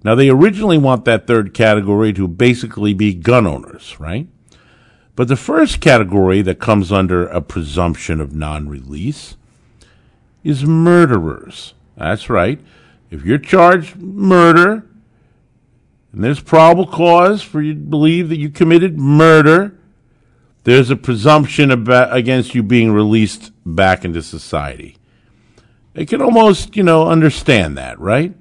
Now, 0.04 0.14
they 0.14 0.28
originally 0.28 0.78
want 0.78 1.04
that 1.06 1.26
third 1.26 1.54
category 1.54 2.12
to 2.12 2.28
basically 2.28 2.94
be 2.94 3.14
gun 3.14 3.46
owners, 3.46 3.98
right? 3.98 4.28
But 5.16 5.26
the 5.26 5.36
first 5.36 5.80
category 5.80 6.42
that 6.42 6.60
comes 6.60 6.92
under 6.92 7.26
a 7.26 7.40
presumption 7.40 8.20
of 8.20 8.32
non 8.32 8.68
release 8.68 9.36
is 10.44 10.64
murderers. 10.64 11.74
That's 11.96 12.30
right. 12.30 12.60
If 13.10 13.24
you're 13.24 13.38
charged 13.38 13.96
murder, 13.96 14.86
and 16.12 16.24
there's 16.24 16.40
probable 16.40 16.86
cause 16.86 17.42
for 17.42 17.60
you 17.60 17.74
to 17.74 17.80
believe 17.80 18.28
that 18.28 18.38
you 18.38 18.50
committed 18.50 18.98
murder, 18.98 19.77
there's 20.64 20.90
a 20.90 20.96
presumption 20.96 21.70
about, 21.70 22.14
against 22.14 22.54
you 22.54 22.62
being 22.62 22.92
released 22.92 23.52
back 23.64 24.04
into 24.04 24.22
society. 24.22 24.96
They 25.94 26.06
can 26.06 26.20
almost, 26.20 26.76
you 26.76 26.82
know, 26.82 27.08
understand 27.08 27.76
that, 27.78 27.98
right? 27.98 28.34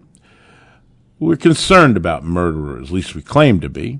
We're 1.19 1.38
concerned 1.38 1.97
about 1.97 2.24
murderers, 2.24 2.89
at 2.89 2.93
least 2.93 3.15
we 3.15 3.21
claim 3.21 3.59
to 3.62 3.69
be. 3.69 4.00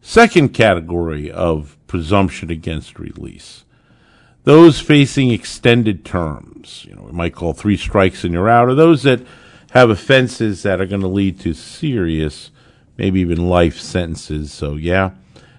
Second 0.00 0.50
category 0.50 1.30
of 1.30 1.76
presumption 1.86 2.50
against 2.50 2.98
release 2.98 3.64
those 4.46 4.78
facing 4.78 5.32
extended 5.32 6.04
terms, 6.04 6.86
you 6.88 6.94
know, 6.94 7.02
we 7.02 7.10
might 7.10 7.34
call 7.34 7.52
three 7.52 7.76
strikes 7.76 8.22
and 8.22 8.32
you're 8.32 8.48
out, 8.48 8.68
or 8.68 8.76
those 8.76 9.02
that 9.02 9.20
have 9.72 9.90
offenses 9.90 10.62
that 10.62 10.80
are 10.80 10.86
going 10.86 11.00
to 11.00 11.08
lead 11.08 11.40
to 11.40 11.52
serious, 11.52 12.52
maybe 12.96 13.18
even 13.18 13.48
life 13.48 13.76
sentences. 13.76 14.52
So, 14.52 14.76
yeah, 14.76 15.10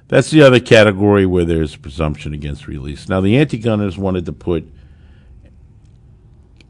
that's 0.08 0.32
the 0.32 0.42
other 0.42 0.60
category 0.60 1.26
where 1.26 1.46
there's 1.46 1.76
presumption 1.76 2.34
against 2.34 2.68
release. 2.68 3.10
Now, 3.10 3.22
the 3.22 3.38
anti 3.38 3.58
gunners 3.58 3.98
wanted 3.98 4.26
to 4.26 4.34
put 4.34 4.72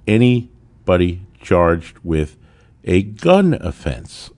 anybody 0.08 1.22
charged 1.42 2.00
with 2.04 2.38
a 2.84 3.04
gun 3.04 3.54
offense 3.54 4.32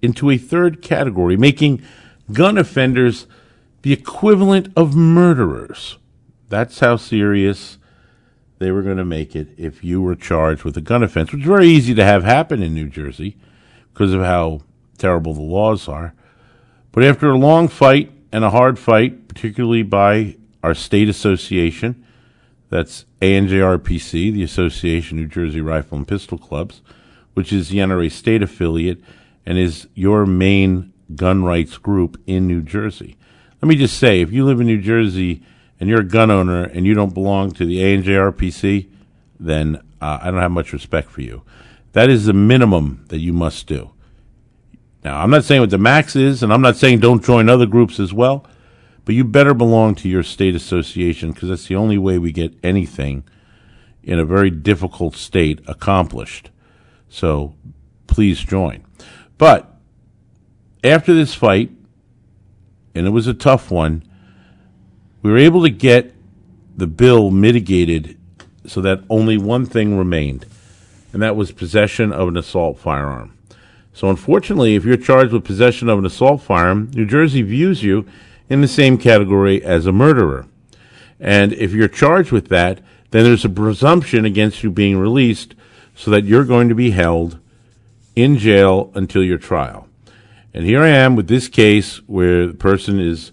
into 0.00 0.30
a 0.30 0.38
third 0.38 0.80
category, 0.80 1.36
making 1.36 1.82
gun 2.32 2.56
offenders 2.56 3.26
the 3.82 3.92
equivalent 3.92 4.72
of 4.76 4.94
murderers. 4.94 5.98
That's 6.48 6.80
how 6.80 6.96
serious 6.96 7.78
they 8.58 8.70
were 8.70 8.82
going 8.82 8.96
to 8.96 9.04
make 9.04 9.36
it 9.36 9.48
if 9.56 9.84
you 9.84 10.00
were 10.00 10.16
charged 10.16 10.64
with 10.64 10.76
a 10.76 10.80
gun 10.80 11.02
offense, 11.02 11.32
which 11.32 11.42
is 11.42 11.48
very 11.48 11.68
easy 11.68 11.94
to 11.94 12.04
have 12.04 12.24
happen 12.24 12.62
in 12.62 12.74
New 12.74 12.88
Jersey 12.88 13.36
because 13.92 14.12
of 14.14 14.22
how 14.22 14.62
terrible 14.96 15.34
the 15.34 15.42
laws 15.42 15.88
are. 15.88 16.14
But 16.92 17.04
after 17.04 17.30
a 17.30 17.38
long 17.38 17.68
fight 17.68 18.12
and 18.32 18.44
a 18.44 18.50
hard 18.50 18.78
fight, 18.78 19.28
particularly 19.28 19.82
by 19.82 20.36
our 20.62 20.74
state 20.74 21.08
association, 21.08 22.04
that's 22.70 23.06
ANJRPC, 23.22 24.32
the 24.32 24.42
Association 24.42 25.18
of 25.18 25.22
New 25.22 25.28
Jersey 25.28 25.60
Rifle 25.60 25.98
and 25.98 26.08
Pistol 26.08 26.38
Clubs, 26.38 26.82
which 27.34 27.52
is 27.52 27.68
the 27.68 27.78
NRA 27.78 28.10
state 28.10 28.42
affiliate 28.42 29.00
and 29.46 29.56
is 29.56 29.88
your 29.94 30.26
main 30.26 30.92
gun 31.14 31.44
rights 31.44 31.78
group 31.78 32.20
in 32.26 32.46
New 32.46 32.60
Jersey. 32.60 33.16
Let 33.62 33.68
me 33.68 33.76
just 33.76 33.98
say, 33.98 34.20
if 34.20 34.30
you 34.30 34.44
live 34.44 34.60
in 34.60 34.66
New 34.66 34.80
Jersey 34.80 35.42
and 35.80 35.88
you're 35.88 36.00
a 36.00 36.04
gun 36.04 36.30
owner 36.30 36.64
and 36.64 36.86
you 36.86 36.94
don't 36.94 37.14
belong 37.14 37.52
to 37.52 37.64
the 37.64 37.78
ANJRPC, 37.78 38.88
then 39.40 39.76
uh, 40.00 40.18
I 40.22 40.30
don't 40.30 40.40
have 40.40 40.50
much 40.50 40.72
respect 40.72 41.10
for 41.10 41.22
you. 41.22 41.42
That 41.92 42.10
is 42.10 42.26
the 42.26 42.32
minimum 42.34 43.06
that 43.08 43.18
you 43.18 43.32
must 43.32 43.66
do. 43.66 43.92
Now, 45.04 45.20
I'm 45.20 45.30
not 45.30 45.44
saying 45.44 45.60
what 45.60 45.70
the 45.70 45.78
max 45.78 46.16
is, 46.16 46.42
and 46.42 46.52
I'm 46.52 46.60
not 46.60 46.76
saying 46.76 46.98
don't 46.98 47.24
join 47.24 47.48
other 47.48 47.66
groups 47.66 48.00
as 48.00 48.12
well, 48.12 48.46
but 49.04 49.14
you 49.14 49.24
better 49.24 49.54
belong 49.54 49.94
to 49.96 50.08
your 50.08 50.22
state 50.22 50.54
association 50.54 51.32
because 51.32 51.48
that's 51.48 51.66
the 51.66 51.76
only 51.76 51.98
way 51.98 52.18
we 52.18 52.32
get 52.32 52.54
anything 52.62 53.24
in 54.02 54.18
a 54.18 54.24
very 54.24 54.50
difficult 54.50 55.14
state 55.14 55.60
accomplished. 55.66 56.50
So 57.08 57.54
please 58.06 58.40
join. 58.40 58.84
But 59.38 59.72
after 60.82 61.14
this 61.14 61.34
fight, 61.34 61.70
and 62.94 63.06
it 63.06 63.10
was 63.10 63.26
a 63.26 63.34
tough 63.34 63.70
one, 63.70 64.02
we 65.22 65.30
were 65.30 65.38
able 65.38 65.62
to 65.62 65.70
get 65.70 66.14
the 66.76 66.86
bill 66.86 67.30
mitigated 67.30 68.18
so 68.66 68.80
that 68.80 69.02
only 69.08 69.38
one 69.38 69.64
thing 69.64 69.96
remained, 69.96 70.44
and 71.12 71.22
that 71.22 71.36
was 71.36 71.52
possession 71.52 72.12
of 72.12 72.28
an 72.28 72.36
assault 72.36 72.78
firearm. 72.78 73.37
So, 73.98 74.08
unfortunately, 74.08 74.76
if 74.76 74.84
you're 74.84 74.96
charged 74.96 75.32
with 75.32 75.42
possession 75.42 75.88
of 75.88 75.98
an 75.98 76.06
assault 76.06 76.42
firearm, 76.42 76.88
New 76.94 77.04
Jersey 77.04 77.42
views 77.42 77.82
you 77.82 78.06
in 78.48 78.60
the 78.60 78.68
same 78.68 78.96
category 78.96 79.60
as 79.60 79.86
a 79.86 79.92
murderer. 79.92 80.46
And 81.18 81.52
if 81.54 81.72
you're 81.72 81.88
charged 81.88 82.30
with 82.30 82.46
that, 82.46 82.80
then 83.10 83.24
there's 83.24 83.44
a 83.44 83.48
presumption 83.48 84.24
against 84.24 84.62
you 84.62 84.70
being 84.70 84.98
released 84.98 85.56
so 85.96 86.12
that 86.12 86.22
you're 86.22 86.44
going 86.44 86.68
to 86.68 86.76
be 86.76 86.92
held 86.92 87.40
in 88.14 88.38
jail 88.38 88.92
until 88.94 89.24
your 89.24 89.36
trial. 89.36 89.88
And 90.54 90.64
here 90.64 90.82
I 90.84 90.90
am 90.90 91.16
with 91.16 91.26
this 91.26 91.48
case 91.48 91.96
where 92.06 92.46
the 92.46 92.54
person 92.54 93.00
is 93.00 93.32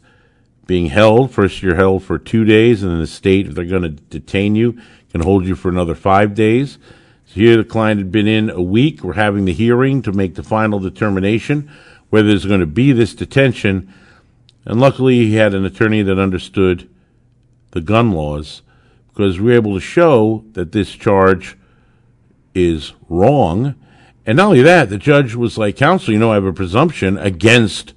being 0.65 0.87
held. 0.87 1.29
First, 1.29 1.61
you're 1.61 1.75
held 1.75 2.03
for 2.03 2.17
two 2.17 2.43
days, 2.43 2.81
and 2.81 2.91
then 2.91 3.01
the 3.01 3.05
state, 3.05 3.45
if 3.45 3.53
they're 3.53 3.65
going 3.65 3.83
to 3.83 3.89
detain 3.89 4.55
you, 4.55 4.81
can 5.11 5.21
hold 5.21 5.45
you 5.45 5.53
for 5.53 5.69
another 5.69 5.93
five 5.93 6.33
days. 6.33 6.79
Here, 7.25 7.57
the 7.57 7.63
client 7.63 7.99
had 7.99 8.11
been 8.11 8.27
in 8.27 8.49
a 8.49 8.61
week. 8.61 9.03
We're 9.03 9.13
having 9.13 9.45
the 9.45 9.53
hearing 9.53 10.01
to 10.03 10.11
make 10.11 10.35
the 10.35 10.43
final 10.43 10.79
determination 10.79 11.69
whether 12.09 12.29
there's 12.29 12.45
going 12.45 12.61
to 12.61 12.65
be 12.65 12.91
this 12.91 13.13
detention. 13.13 13.93
And 14.63 14.79
luckily, 14.79 15.17
he 15.17 15.35
had 15.35 15.53
an 15.53 15.65
attorney 15.65 16.01
that 16.03 16.17
understood 16.17 16.89
the 17.71 17.81
gun 17.81 18.11
laws 18.11 18.61
because 19.09 19.39
we 19.39 19.47
were 19.47 19.55
able 19.55 19.73
to 19.73 19.81
show 19.81 20.45
that 20.53 20.71
this 20.71 20.91
charge 20.91 21.57
is 22.53 22.93
wrong. 23.09 23.75
And 24.25 24.37
not 24.37 24.47
only 24.47 24.61
that, 24.61 24.89
the 24.89 24.97
judge 24.97 25.35
was 25.35 25.57
like, 25.57 25.75
counsel, 25.75 26.13
you 26.13 26.19
know, 26.19 26.31
I 26.31 26.35
have 26.35 26.45
a 26.45 26.53
presumption 26.53 27.17
against 27.17 27.93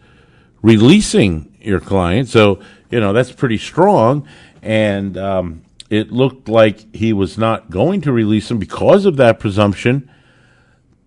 releasing 0.62 1.56
your 1.60 1.80
client. 1.80 2.28
So, 2.28 2.60
you 2.90 3.00
know, 3.00 3.12
that's 3.12 3.32
pretty 3.32 3.58
strong. 3.58 4.28
And 4.62 5.16
um, 5.16 5.62
it 5.90 6.12
looked 6.12 6.48
like 6.48 6.94
he 6.94 7.12
was 7.12 7.38
not 7.38 7.70
going 7.70 8.00
to 8.02 8.12
release 8.12 8.50
him 8.50 8.58
because 8.58 9.06
of 9.06 9.16
that 9.16 9.40
presumption. 9.40 10.10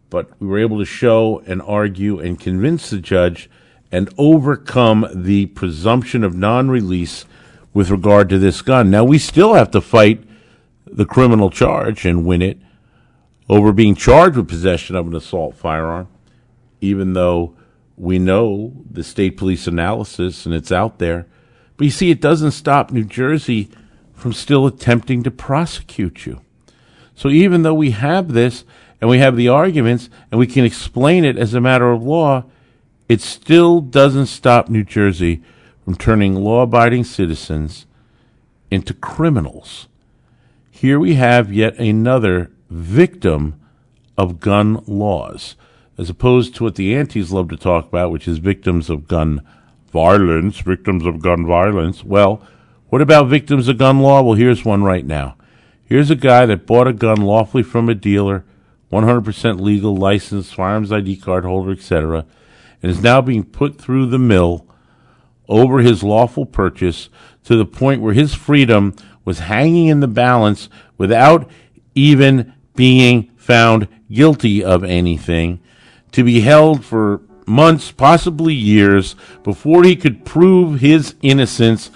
But 0.10 0.30
we 0.42 0.48
were 0.48 0.60
able 0.60 0.80
to 0.80 0.86
show 0.86 1.42
and 1.46 1.62
argue 1.62 2.20
and 2.20 2.40
convince 2.40 2.90
the 2.90 3.00
judge 3.00 3.50
and 3.92 4.10
overcome 4.18 5.08
the 5.14 5.48
presumption 5.48 6.24
of 6.24 6.36
non 6.36 6.70
release 6.70 7.26
with 7.74 7.90
regard 7.90 8.30
to 8.30 8.40
this 8.40 8.62
gun. 8.62 8.90
Now, 8.90 9.04
we 9.04 9.18
still 9.18 9.54
have 9.54 9.72
to 9.72 9.82
fight 9.82 10.24
the 10.86 11.06
criminal 11.06 11.50
charge 11.50 12.06
and 12.06 12.26
win 12.26 12.42
it 12.42 12.58
over 13.48 13.72
being 13.72 13.96
charged 13.96 14.36
with 14.36 14.48
possession 14.48 14.96
of 14.96 15.08
an 15.08 15.16
assault 15.16 15.56
firearm, 15.56 16.08
even 16.82 17.14
though 17.14 17.56
we 17.96 18.18
know 18.20 18.74
the 18.90 19.04
state 19.04 19.38
police 19.38 19.68
analysis 19.68 20.46
and 20.46 20.56
it's 20.56 20.72
out 20.72 21.00
there. 21.00 21.28
But 21.78 21.86
you 21.86 21.92
see, 21.92 22.12
it 22.12 22.22
doesn't 22.22 22.52
stop 22.52 22.92
New 22.92 23.04
Jersey 23.04 23.70
from 24.22 24.32
still 24.32 24.68
attempting 24.68 25.24
to 25.24 25.32
prosecute 25.32 26.28
you. 26.28 26.42
So 27.16 27.30
even 27.30 27.64
though 27.64 27.74
we 27.74 27.90
have 27.90 28.34
this 28.34 28.64
and 29.02 29.10
we 29.10 29.18
have 29.18 29.36
the 29.36 29.48
arguments 29.48 30.12
and 30.30 30.38
we 30.38 30.46
can 30.46 30.64
explain 30.64 31.26
it 31.26 31.40
as 31.40 31.56
a 31.56 31.60
matter 31.60 31.92
of 31.92 32.04
law, 32.04 32.44
it 33.10 33.20
still 33.20 33.82
doesn't 33.82 34.28
stop 34.28 34.70
New 34.70 34.84
Jersey 34.84 35.42
from 35.84 35.96
turning 35.96 36.36
law 36.36 36.62
abiding 36.62 37.04
citizens 37.04 37.88
into 38.70 38.94
criminals. 38.94 39.88
Here 40.70 41.00
we 41.00 41.16
have 41.16 41.52
yet 41.52 41.80
another 41.80 42.52
victim 42.70 43.60
of 44.20 44.40
gun 44.40 44.84
laws, 44.86 45.56
as 45.98 46.12
opposed 46.12 46.54
to 46.56 46.64
what 46.66 46.76
the 46.76 46.96
antis 46.96 47.32
love 47.32 47.50
to 47.50 47.58
talk 47.58 47.88
about, 47.88 48.12
which 48.12 48.28
is 48.28 48.38
victims 48.38 48.88
of 48.88 49.08
gun 49.08 49.42
violence, 49.92 50.60
victims 50.60 51.08
of 51.08 51.24
gun 51.24 51.44
violence. 51.48 52.04
Well, 52.04 52.42
what 52.92 53.02
about 53.02 53.30
victims 53.30 53.70
of 53.70 53.78
gun 53.78 54.02
law? 54.02 54.22
Well, 54.22 54.36
here's 54.36 54.66
one 54.66 54.84
right 54.84 55.06
now. 55.06 55.38
Here's 55.86 56.12
a 56.12 56.16
guy 56.16 56.46
that 56.46 56.66
bought 56.68 56.90
a 56.90 56.94
gun 56.94 57.22
lawfully 57.22 57.64
from 57.64 57.88
a 57.88 57.96
dealer, 57.96 58.44
100% 58.92 59.62
legal, 59.62 59.96
licensed, 59.96 60.54
firearms 60.54 60.92
ID 60.92 61.16
card 61.16 61.46
holder, 61.46 61.72
etc., 61.72 62.26
and 62.84 62.92
is 62.92 63.02
now 63.02 63.22
being 63.22 63.46
put 63.46 63.78
through 63.78 64.08
the 64.08 64.20
mill 64.20 64.68
over 65.48 65.80
his 65.80 66.04
lawful 66.04 66.46
purchase 66.46 67.08
to 67.46 67.56
the 67.56 67.66
point 67.66 68.02
where 68.02 68.14
his 68.14 68.34
freedom 68.34 68.94
was 69.24 69.40
hanging 69.40 69.88
in 69.88 70.02
the 70.02 70.08
balance 70.10 70.68
without 70.98 71.50
even 71.96 72.52
being 72.76 73.32
found 73.38 73.88
guilty 74.12 74.62
of 74.62 74.84
anything, 74.84 75.62
to 76.12 76.26
be 76.26 76.42
held 76.42 76.84
for 76.84 77.22
months, 77.48 77.90
possibly 77.90 78.54
years, 78.54 79.16
before 79.44 79.86
he 79.86 79.96
could 79.96 80.26
prove 80.26 80.82
his 80.82 81.16
innocence 81.22 81.90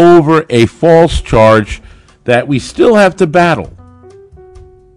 over 0.00 0.46
a 0.48 0.64
false 0.64 1.20
charge 1.20 1.82
that 2.24 2.48
we 2.48 2.58
still 2.58 2.94
have 2.94 3.16
to 3.16 3.26
battle. 3.26 3.70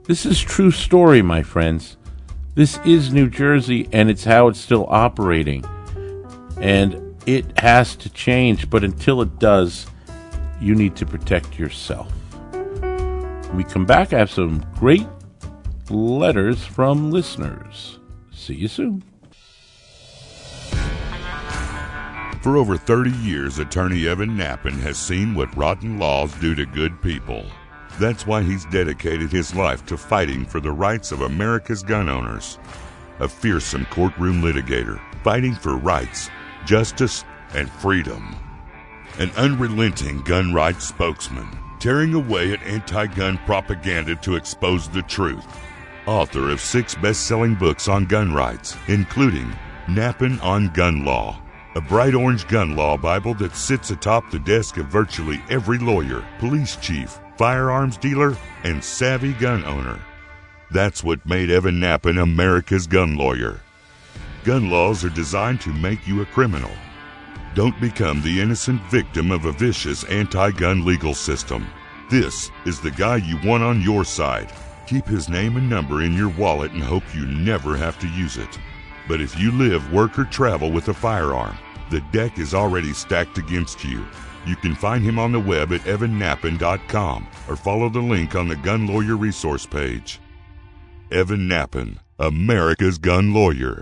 This 0.05 0.25
is 0.25 0.39
true 0.39 0.71
story, 0.71 1.21
my 1.21 1.43
friends. 1.43 1.97
This 2.55 2.79
is 2.85 3.11
New 3.11 3.29
Jersey 3.29 3.89
and 3.91 4.09
it's 4.09 4.23
how 4.23 4.47
it's 4.47 4.59
still 4.59 4.85
operating. 4.89 5.65
And 6.57 7.15
it 7.25 7.59
has 7.59 7.97
to 7.97 8.09
change, 8.09 8.69
but 8.69 8.83
until 8.83 9.21
it 9.21 9.39
does, 9.39 9.87
you 10.61 10.73
need 10.73 10.95
to 10.95 11.05
protect 11.05 11.59
yourself. 11.59 12.09
When 12.51 13.57
we 13.57 13.65
come 13.65 13.85
back, 13.85 14.13
I 14.13 14.19
have 14.19 14.31
some 14.31 14.65
great 14.75 15.07
letters 15.89 16.63
from 16.63 17.11
listeners. 17.11 17.99
See 18.31 18.55
you 18.55 18.69
soon. 18.69 19.03
For 22.43 22.57
over 22.57 22.75
30 22.75 23.09
years, 23.09 23.59
attorney 23.59 24.05
Evan 24.05 24.31
Nappen 24.31 24.77
has 24.81 24.97
seen 24.97 25.33
what 25.33 25.55
rotten 25.55 25.97
laws 25.97 26.33
do 26.41 26.53
to 26.55 26.65
good 26.65 27.01
people. 27.01 27.45
That's 28.01 28.27
why 28.27 28.43
he's 28.43 28.65
dedicated 28.65 29.31
his 29.31 29.55
life 29.55 29.85
to 29.85 29.95
fighting 29.95 30.43
for 30.43 30.59
the 30.59 30.73
rights 30.73 31.13
of 31.13 31.21
America's 31.21 31.83
gun 31.83 32.09
owners. 32.09 32.59
A 33.19 33.29
fearsome 33.29 33.85
courtroom 33.85 34.41
litigator, 34.41 34.99
fighting 35.23 35.55
for 35.55 35.77
rights, 35.77 36.29
justice, 36.65 37.23
and 37.53 37.71
freedom. 37.71 38.35
An 39.19 39.31
unrelenting 39.37 40.21
gun 40.23 40.53
rights 40.53 40.85
spokesman, 40.85 41.47
tearing 41.79 42.13
away 42.13 42.51
at 42.51 42.63
anti 42.63 43.07
gun 43.07 43.37
propaganda 43.45 44.17
to 44.17 44.35
expose 44.35 44.89
the 44.89 45.03
truth. 45.03 45.47
Author 46.05 46.49
of 46.49 46.59
six 46.59 46.93
best 46.93 47.25
selling 47.25 47.55
books 47.55 47.87
on 47.87 48.03
gun 48.03 48.33
rights, 48.33 48.75
including 48.89 49.49
Nappen 49.87 50.43
on 50.43 50.67
Gun 50.73 51.05
Law, 51.05 51.39
a 51.75 51.81
bright 51.81 52.13
orange 52.13 52.47
gun 52.47 52.75
law 52.75 52.95
Bible 52.95 53.33
that 53.35 53.55
sits 53.55 53.89
atop 53.89 54.29
the 54.29 54.39
desk 54.39 54.77
of 54.77 54.85
virtually 54.87 55.41
every 55.49 55.79
lawyer, 55.79 56.23
police 56.39 56.75
chief, 56.75 57.19
firearms 57.35 57.97
dealer, 57.97 58.37
and 58.63 58.83
savvy 58.83 59.33
gun 59.33 59.65
owner. 59.65 59.99
That's 60.69 61.03
what 61.03 61.25
made 61.25 61.49
Evan 61.49 61.79
Nappen 61.79 62.21
America's 62.21 62.85
gun 62.85 63.15
lawyer. 63.15 63.59
Gun 64.43 64.69
laws 64.69 65.03
are 65.03 65.09
designed 65.09 65.61
to 65.61 65.73
make 65.73 66.07
you 66.07 66.21
a 66.21 66.25
criminal. 66.27 66.71
Don't 67.55 67.79
become 67.79 68.21
the 68.21 68.41
innocent 68.41 68.81
victim 68.91 69.31
of 69.31 69.45
a 69.45 69.51
vicious 69.51 70.03
anti 70.05 70.51
gun 70.51 70.85
legal 70.85 71.13
system. 71.13 71.67
This 72.09 72.51
is 72.65 72.79
the 72.79 72.91
guy 72.91 73.17
you 73.17 73.39
want 73.43 73.63
on 73.63 73.81
your 73.81 74.03
side. 74.03 74.51
Keep 74.85 75.07
his 75.07 75.29
name 75.29 75.57
and 75.57 75.69
number 75.69 76.03
in 76.03 76.13
your 76.13 76.29
wallet 76.29 76.71
and 76.71 76.83
hope 76.83 77.15
you 77.15 77.25
never 77.25 77.75
have 77.77 77.97
to 77.99 78.07
use 78.09 78.37
it. 78.37 78.59
But 79.07 79.21
if 79.21 79.37
you 79.39 79.51
live, 79.51 79.91
work, 79.91 80.17
or 80.17 80.25
travel 80.25 80.71
with 80.71 80.89
a 80.89 80.93
firearm, 80.93 81.57
the 81.89 82.01
deck 82.11 82.39
is 82.39 82.53
already 82.53 82.93
stacked 82.93 83.37
against 83.37 83.83
you. 83.83 84.05
You 84.45 84.55
can 84.57 84.75
find 84.75 85.03
him 85.03 85.17
on 85.19 85.31
the 85.31 85.39
web 85.39 85.71
at 85.71 85.81
evannappen.com 85.81 87.27
or 87.47 87.55
follow 87.55 87.89
the 87.89 88.01
link 88.01 88.35
on 88.35 88.47
the 88.47 88.57
Gun 88.57 88.87
Lawyer 88.87 89.15
resource 89.15 89.65
page. 89.65 90.19
Evan 91.11 91.47
Nappen, 91.47 91.97
America's 92.19 92.97
gun 92.97 93.33
lawyer. 93.33 93.81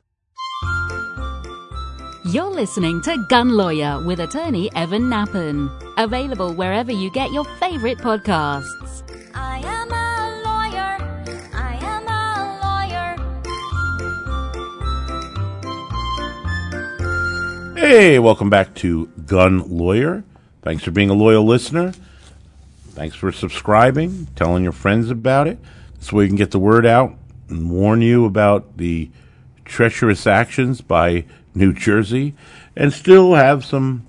You're 2.26 2.54
listening 2.54 3.02
to 3.02 3.26
Gun 3.30 3.58
Lawyer 3.58 4.06
with 4.06 4.20
attorney 4.20 4.70
Evan 4.76 5.04
Nappen. 5.04 5.70
Available 5.98 6.54
wherever 6.54 6.92
you 6.92 7.10
get 7.10 7.32
your 7.32 7.46
favorite 7.60 7.98
podcasts. 7.98 9.02
I 9.34 9.58
am 9.66 9.92
a 9.92 10.21
Hey, 17.76 18.20
welcome 18.20 18.50
back 18.50 18.76
to 18.76 19.08
Gun 19.26 19.70
Lawyer. 19.70 20.24
Thanks 20.62 20.84
for 20.84 20.92
being 20.92 21.10
a 21.10 21.14
loyal 21.14 21.46
listener. 21.46 21.94
Thanks 22.90 23.16
for 23.16 23.32
subscribing, 23.32 24.28
telling 24.36 24.64
your 24.64 24.72
friends 24.74 25.10
about 25.10 25.48
it. 25.48 25.58
This 25.98 26.12
way 26.12 26.24
you 26.24 26.30
can 26.30 26.36
get 26.36 26.52
the 26.52 26.60
word 26.60 26.86
out 26.86 27.16
and 27.50 27.72
warn 27.72 28.02
you 28.02 28.26
about 28.26 28.78
the 28.78 29.10
treacherous 29.66 30.28
actions 30.28 30.82
by 30.82 31.26
New 31.56 31.74
Jersey 31.74 32.36
and 32.76 32.92
still 32.92 33.36
have 33.36 33.64
some 33.64 34.06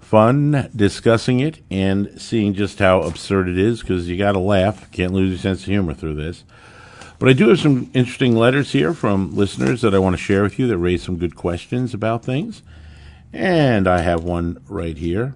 fun 0.00 0.70
discussing 0.74 1.40
it 1.40 1.60
and 1.70 2.20
seeing 2.20 2.54
just 2.54 2.78
how 2.78 3.02
absurd 3.02 3.48
it 3.48 3.58
is 3.58 3.80
because 3.80 4.08
you 4.08 4.16
got 4.16 4.32
to 4.32 4.38
laugh. 4.38 4.90
Can't 4.90 5.12
lose 5.12 5.30
your 5.30 5.38
sense 5.38 5.60
of 5.60 5.66
humor 5.66 5.94
through 5.94 6.14
this. 6.14 6.44
But 7.18 7.28
I 7.28 7.34
do 7.34 7.48
have 7.50 7.60
some 7.60 7.90
interesting 7.94 8.36
letters 8.36 8.72
here 8.72 8.92
from 8.92 9.36
listeners 9.36 9.82
that 9.82 9.94
I 9.94 9.98
want 9.98 10.14
to 10.14 10.22
share 10.22 10.42
with 10.42 10.58
you 10.58 10.66
that 10.66 10.78
raise 10.78 11.02
some 11.02 11.18
good 11.18 11.36
questions 11.36 11.94
about 11.94 12.24
things. 12.24 12.62
And 13.32 13.88
I 13.88 14.02
have 14.02 14.24
one 14.24 14.62
right 14.68 14.96
here 14.96 15.34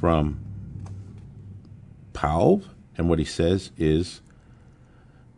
from 0.00 0.38
Palv, 2.12 2.68
and 2.96 3.08
what 3.08 3.18
he 3.18 3.24
says 3.24 3.72
is 3.76 4.20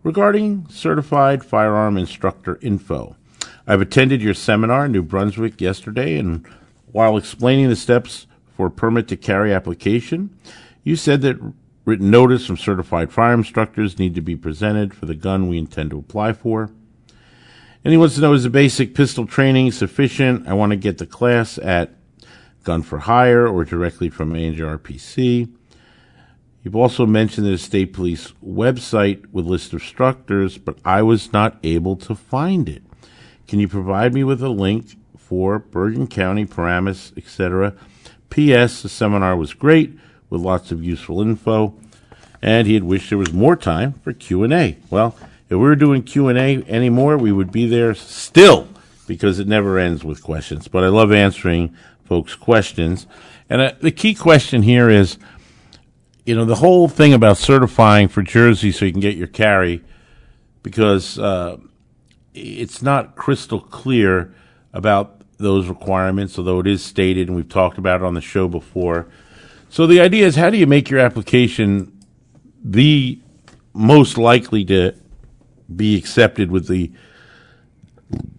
regarding 0.03 0.67
certified 0.69 1.45
firearm 1.45 1.97
instructor 1.97 2.59
info. 2.61 3.17
I've 3.67 3.81
attended 3.81 4.21
your 4.23 4.35
seminar 4.35 4.87
in 4.87 4.93
New 4.93 5.03
Brunswick 5.03 5.61
yesterday, 5.61 6.19
and 6.19 6.47
while 6.93 7.17
explaining 7.17 7.69
the 7.69 7.77
steps 7.77 8.27
for 8.57 8.71
permit 8.71 9.09
to 9.09 9.17
carry 9.17 9.53
application, 9.53 10.37
you 10.83 10.97
said 10.97 11.23
that 11.23 11.39
written 11.85 12.11
notice 12.11 12.47
from 12.47 12.59
certified 12.59 13.11
firearm 13.11 13.41
instructors 13.41 13.99
need 13.99 14.15
to 14.15 14.21
be 14.21 14.37
presented 14.37 14.93
for 14.93 15.07
the 15.07 15.15
gun 15.15 15.49
we 15.49 15.59
intend 15.59 15.91
to 15.91 15.99
apply 15.99 16.35
for. 16.35 16.71
And 17.89 17.95
he 17.95 17.97
wants 17.97 18.17
to 18.17 18.21
know 18.21 18.35
is 18.35 18.43
the 18.43 18.51
basic 18.51 18.95
pistol 18.95 19.27
training 19.27 19.73
sufficient? 19.73 20.47
I 20.47 20.53
want 20.53 20.73
to 20.73 20.77
get 20.77 20.99
the 20.99 21.07
class 21.07 21.57
at 21.57 21.95
Gun 22.63 22.83
for 22.83 22.99
Hire 22.99 23.49
or 23.49 23.65
directly 23.65 24.11
from 24.11 24.35
ANJRPC. 24.35 25.51
You've 26.63 26.77
also 26.77 27.07
mentioned 27.07 27.47
the 27.47 27.57
state 27.57 27.95
police 27.95 28.35
website 28.45 29.25
with 29.33 29.47
list 29.47 29.73
of 29.73 29.81
instructors, 29.81 30.59
but 30.59 30.77
I 30.85 31.01
was 31.01 31.33
not 31.33 31.59
able 31.63 31.97
to 31.97 32.15
find 32.15 32.69
it. 32.69 32.83
Can 33.47 33.59
you 33.59 33.69
provide 33.69 34.13
me 34.13 34.23
with 34.23 34.43
a 34.43 34.51
link 34.51 34.95
for 35.17 35.59
Bergen 35.59 36.09
County, 36.09 36.45
Paramus, 36.45 37.15
etc., 37.17 37.73
P.S. 38.29 38.83
The 38.83 38.91
seminar 38.91 39.35
was 39.35 39.55
great 39.55 39.99
with 40.29 40.43
lots 40.43 40.71
of 40.71 40.85
useful 40.85 41.23
info, 41.23 41.75
and 42.43 42.67
he 42.67 42.75
had 42.75 42.85
wished 42.85 43.09
there 43.09 43.17
was 43.17 43.33
more 43.33 43.57
time 43.57 43.95
for 43.95 44.13
Q 44.13 44.43
and 44.43 44.53
A. 44.53 44.77
Well, 44.91 45.17
if 45.49 45.53
we 45.53 45.57
were 45.57 45.77
doing 45.77 46.03
Q 46.03 46.29
and 46.29 46.39
A 46.39 46.63
anymore, 46.69 47.17
we 47.17 47.33
would 47.33 47.51
be 47.51 47.67
there 47.67 47.95
still 47.95 48.69
because 49.07 49.39
it 49.39 49.49
never 49.49 49.79
ends 49.79 50.05
with 50.05 50.23
questions. 50.23 50.69
But 50.69 50.85
I 50.85 50.89
love 50.89 51.13
answering 51.13 51.75
folks' 52.05 52.35
questions, 52.35 53.07
and 53.49 53.61
uh, 53.61 53.73
the 53.81 53.91
key 53.91 54.15
question 54.15 54.63
here 54.63 54.91
is, 54.91 55.19
you 56.27 56.35
know, 56.37 56.45
the 56.45 56.57
whole 56.57 56.89
thing 56.89 57.15
about 57.15 57.39
certifying 57.39 58.09
for 58.09 58.23
Jersey 58.23 58.73
so 58.73 58.85
you 58.85 58.93
can 58.93 59.01
get 59.01 59.17
your 59.17 59.27
carry, 59.27 59.83
because 60.63 61.19
uh, 61.19 61.57
it's 62.35 62.83
not 62.83 63.17
crystal 63.17 63.61
clear 63.61 64.35
about 64.73 65.23
those 65.39 65.69
requirements, 65.69 66.39
although 66.39 66.61
it 66.61 66.67
is 66.67 66.85
stated, 66.85 67.29
and 67.29 67.37
we've 67.37 67.49
talked 67.49 67.79
about 67.79 68.01
it 68.01 68.05
on 68.05 68.15
the 68.15 68.21
show 68.21 68.49
before. 68.49 69.07
So 69.71 69.87
the 69.87 70.01
idea 70.01 70.27
is, 70.27 70.37
how 70.37 70.51
do 70.51 70.59
you 70.59 70.67
make 70.67 70.91
your 70.91 71.01
application 71.01 71.97
the 72.63 73.19
most 73.73 74.19
likely 74.19 74.65
to 74.67 74.95
be 75.75 75.97
accepted 75.97 76.51
with 76.51 76.69
the 76.69 76.91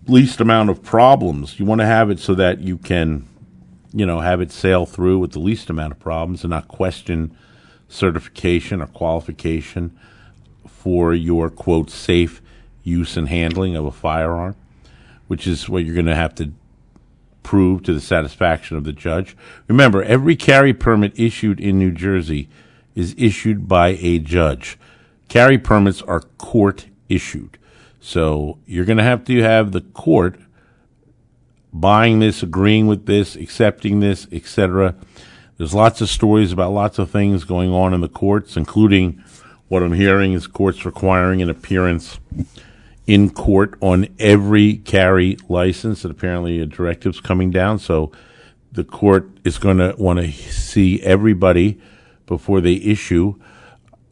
least 0.07 0.41
amount 0.41 0.69
of 0.69 0.83
problems? 0.83 1.59
You 1.59 1.65
want 1.65 1.81
to 1.81 1.85
have 1.85 2.09
it 2.09 2.19
so 2.19 2.35
that 2.35 2.59
you 2.59 2.77
can, 2.77 3.27
you 3.93 4.05
know, 4.05 4.19
have 4.19 4.41
it 4.41 4.51
sail 4.51 4.85
through 4.85 5.19
with 5.19 5.31
the 5.31 5.39
least 5.39 5.69
amount 5.69 5.93
of 5.93 5.99
problems 5.99 6.43
and 6.43 6.51
not 6.51 6.67
question 6.67 7.35
certification 7.87 8.81
or 8.81 8.87
qualification 8.87 9.97
for 10.67 11.13
your 11.13 11.49
quote 11.49 11.89
safe 11.89 12.41
use 12.83 13.17
and 13.17 13.29
handling 13.29 13.75
of 13.75 13.85
a 13.85 13.91
firearm, 13.91 14.55
which 15.27 15.45
is 15.45 15.67
what 15.67 15.83
you're 15.83 15.95
going 15.95 16.05
to 16.05 16.15
have 16.15 16.35
to 16.35 16.51
prove 17.43 17.83
to 17.83 17.93
the 17.93 18.01
satisfaction 18.01 18.77
of 18.77 18.83
the 18.83 18.93
judge. 18.93 19.35
Remember, 19.67 20.03
every 20.03 20.35
carry 20.35 20.73
permit 20.73 21.19
issued 21.19 21.59
in 21.59 21.79
New 21.79 21.91
Jersey 21.91 22.47
is 22.95 23.15
issued 23.17 23.67
by 23.67 23.89
a 23.99 24.19
judge. 24.19 24.77
Carry 25.29 25.57
permits 25.57 26.01
are 26.03 26.21
court 26.21 26.85
issued. 27.09 27.57
So 27.99 28.59
you're 28.65 28.85
going 28.85 28.97
to 28.97 29.03
have 29.03 29.25
to 29.25 29.41
have 29.41 29.71
the 29.71 29.81
court 29.81 30.39
buying 31.73 32.19
this, 32.19 32.41
agreeing 32.41 32.87
with 32.87 33.05
this, 33.05 33.35
accepting 33.35 33.99
this, 33.99 34.27
etc. 34.31 34.95
There's 35.57 35.73
lots 35.73 35.99
of 36.01 36.09
stories 36.09 36.51
about 36.51 36.71
lots 36.71 36.99
of 36.99 37.11
things 37.11 37.43
going 37.43 37.73
on 37.73 37.93
in 37.93 38.01
the 38.01 38.07
courts, 38.07 38.55
including 38.55 39.21
what 39.67 39.83
I'm 39.83 39.93
hearing 39.93 40.33
is 40.33 40.47
courts 40.47 40.85
requiring 40.85 41.41
an 41.41 41.49
appearance 41.49 42.19
in 43.05 43.29
court 43.29 43.75
on 43.81 44.07
every 44.19 44.77
carry 44.77 45.37
license, 45.47 46.03
and 46.03 46.11
apparently 46.11 46.59
a 46.59 46.65
directive's 46.65 47.19
coming 47.19 47.51
down. 47.51 47.79
So 47.79 48.11
the 48.71 48.83
court 48.83 49.29
is 49.43 49.57
going 49.57 49.77
to 49.77 49.95
want 49.97 50.19
to 50.19 50.31
see 50.31 51.01
everybody 51.01 51.79
before 52.25 52.61
they 52.61 52.75
issue, 52.75 53.35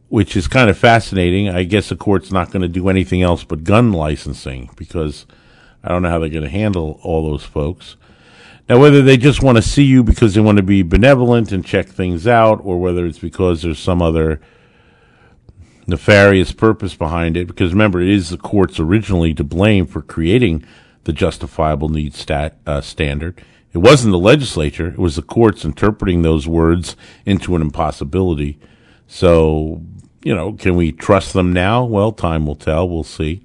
which 0.08 0.36
is 0.36 0.48
kind 0.48 0.70
of 0.70 0.78
fascinating. 0.78 1.48
I 1.48 1.64
guess 1.64 1.88
the 1.88 1.96
court's 1.96 2.32
not 2.32 2.50
going 2.50 2.62
to 2.62 2.68
do 2.68 2.88
anything 2.88 3.22
else 3.22 3.44
but 3.44 3.64
gun 3.64 3.92
licensing 3.92 4.70
because 4.76 5.26
I 5.82 5.88
don't 5.88 6.02
know 6.02 6.10
how 6.10 6.18
they're 6.18 6.28
going 6.28 6.42
to 6.42 6.48
handle 6.48 6.98
all 7.02 7.28
those 7.28 7.44
folks. 7.44 7.96
Now, 8.68 8.78
whether 8.78 9.00
they 9.00 9.16
just 9.16 9.42
want 9.42 9.56
to 9.56 9.62
see 9.62 9.84
you 9.84 10.02
because 10.02 10.34
they 10.34 10.42
want 10.42 10.56
to 10.58 10.62
be 10.62 10.82
benevolent 10.82 11.52
and 11.52 11.64
check 11.64 11.88
things 11.88 12.26
out, 12.26 12.60
or 12.62 12.78
whether 12.78 13.06
it's 13.06 13.18
because 13.18 13.62
there's 13.62 13.78
some 13.78 14.02
other 14.02 14.42
nefarious 15.86 16.52
purpose 16.52 16.94
behind 16.94 17.34
it, 17.34 17.46
because 17.46 17.72
remember, 17.72 18.02
it 18.02 18.10
is 18.10 18.28
the 18.28 18.36
courts 18.36 18.78
originally 18.78 19.32
to 19.32 19.42
blame 19.42 19.86
for 19.86 20.02
creating 20.02 20.64
the 21.04 21.14
justifiable 21.14 21.88
need 21.88 22.12
stat, 22.12 22.58
uh, 22.66 22.82
standard. 22.82 23.42
It 23.72 23.78
wasn't 23.78 24.12
the 24.12 24.18
legislature, 24.18 24.88
it 24.88 24.98
was 24.98 25.16
the 25.16 25.22
courts 25.22 25.64
interpreting 25.64 26.20
those 26.20 26.46
words 26.46 26.94
into 27.24 27.56
an 27.56 27.62
impossibility. 27.62 28.58
So, 29.08 29.82
you 30.22 30.34
know, 30.34 30.52
can 30.52 30.76
we 30.76 30.92
trust 30.92 31.32
them 31.32 31.52
now? 31.52 31.84
Well, 31.84 32.12
time 32.12 32.46
will 32.46 32.54
tell. 32.54 32.88
We'll 32.88 33.02
see. 33.02 33.42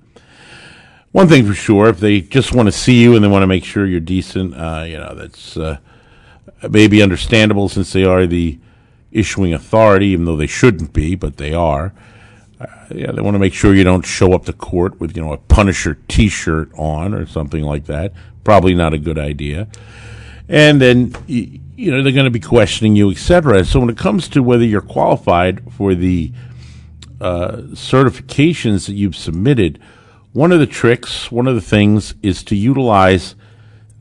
One 1.14 1.28
thing 1.28 1.46
for 1.46 1.54
sure, 1.54 1.90
if 1.90 2.00
they 2.00 2.22
just 2.22 2.54
want 2.54 2.68
to 2.68 2.72
see 2.72 3.02
you 3.02 3.16
and 3.16 3.24
they 3.24 3.28
want 3.28 3.44
to 3.44 3.48
make 3.48 3.64
sure 3.64 3.86
you're 3.86 4.00
decent, 4.00 4.56
uh, 4.56 4.84
you 4.86 4.98
know, 4.98 5.16
that's 5.16 5.56
uh, 5.56 5.78
maybe 6.70 7.02
understandable 7.02 7.70
since 7.70 7.94
they 7.94 8.04
are 8.04 8.28
the 8.28 8.60
issuing 9.12 9.54
authority, 9.54 10.08
even 10.08 10.26
though 10.26 10.36
they 10.36 10.48
shouldn't 10.48 10.92
be, 10.92 11.16
but 11.16 11.38
they 11.38 11.54
are. 11.54 11.94
Uh, 12.60 12.66
yeah, 12.94 13.12
they 13.12 13.22
want 13.22 13.36
to 13.36 13.40
make 13.40 13.54
sure 13.54 13.76
you 13.76 13.84
don't 13.84 14.06
show 14.06 14.34
up 14.34 14.46
to 14.46 14.54
court 14.54 15.00
with, 15.00 15.16
you 15.16 15.24
know, 15.24 15.34
a 15.34 15.38
Punisher 15.38 16.00
T-shirt 16.08 16.72
on 16.76 17.14
or 17.14 17.26
something 17.28 17.64
like 17.64 17.86
that. 17.86 18.12
Probably 18.44 18.74
not 18.74 18.94
a 18.94 18.98
good 18.98 19.20
idea. 19.20 19.68
And 20.50 20.82
then, 20.82 21.16
you, 21.28 21.60
you 21.76 21.92
know, 21.92 22.04
they're 22.04 22.12
going 22.12 22.26
to 22.26 22.32
be 22.32 22.40
questioning 22.40 22.96
you, 22.96 23.10
etc. 23.10 23.66
So 23.66 23.80
when 23.80 23.90
it 23.90 23.98
comes 23.98 24.28
to 24.30 24.44
whether 24.44 24.64
you're 24.64 24.82
qualified 24.82 25.74
for 25.74 25.96
the 25.96 26.32
uh, 27.20 27.58
certifications 27.72 28.86
that 28.86 28.94
you've 28.94 29.16
submitted, 29.16 29.80
one 30.34 30.52
of 30.52 30.60
the 30.60 30.68
tricks, 30.68 31.32
one 31.32 31.48
of 31.48 31.56
the 31.56 31.62
things 31.62 32.16
is 32.22 32.44
to 32.46 32.56
utilize 32.56 33.36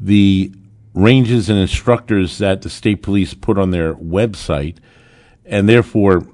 the 0.01 0.53
ranges 0.95 1.49
and 1.49 1.59
instructors 1.59 2.39
that 2.39 2.63
the 2.63 2.71
state 2.71 3.03
police 3.03 3.33
put 3.33 3.59
on 3.59 3.71
their 3.71 3.95
website. 3.95 4.77
And 5.47 5.69
therefore, 5.69 6.27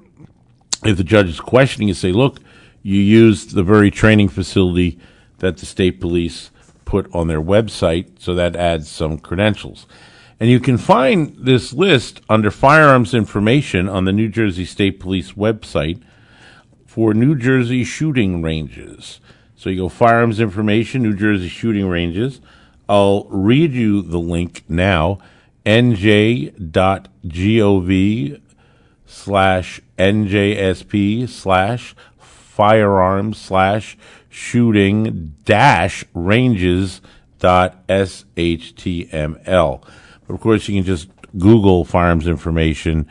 if 0.83 0.97
the 0.97 1.03
judge 1.03 1.27
is 1.27 1.39
questioning 1.39 1.87
you, 1.87 1.93
say, 1.93 2.11
look, 2.11 2.39
you 2.81 2.99
used 2.99 3.53
the 3.53 3.63
very 3.63 3.91
training 3.91 4.29
facility 4.29 4.99
that 5.39 5.57
the 5.57 5.65
state 5.65 5.99
police 6.01 6.51
put 6.85 7.13
on 7.13 7.27
their 7.27 7.41
website, 7.41 8.19
so 8.19 8.33
that 8.35 8.55
adds 8.55 8.89
some 8.89 9.19
credentials. 9.19 9.85
And 10.39 10.49
you 10.49 10.59
can 10.59 10.77
find 10.77 11.35
this 11.37 11.73
list 11.73 12.21
under 12.29 12.49
firearms 12.49 13.13
information 13.13 13.89
on 13.89 14.05
the 14.05 14.13
New 14.13 14.29
Jersey 14.29 14.63
State 14.63 14.99
Police 14.99 15.33
website 15.33 16.01
for 16.85 17.13
New 17.13 17.35
Jersey 17.35 17.83
shooting 17.83 18.41
ranges. 18.41 19.19
So 19.55 19.69
you 19.69 19.81
go 19.81 19.89
firearms 19.89 20.39
information, 20.39 21.03
New 21.03 21.15
Jersey 21.15 21.49
shooting 21.49 21.89
ranges. 21.89 22.39
I'll 22.87 23.25
read 23.25 23.73
you 23.73 24.01
the 24.01 24.17
link 24.17 24.63
now, 24.69 25.19
nj.gov 25.65 26.61
slash 29.05 29.81
njsp 29.97 31.27
slash 31.29 31.95
firearms 32.17 33.37
slash 33.37 33.97
shooting 34.29 35.35
dash 35.43 36.05
ranges 36.13 37.01
dot 37.39 37.85
shtml. 37.87 39.83
Of 40.29 40.39
course, 40.39 40.67
you 40.67 40.75
can 40.75 40.85
just 40.85 41.09
Google 41.37 41.83
firearms 41.85 42.27
information, 42.27 43.07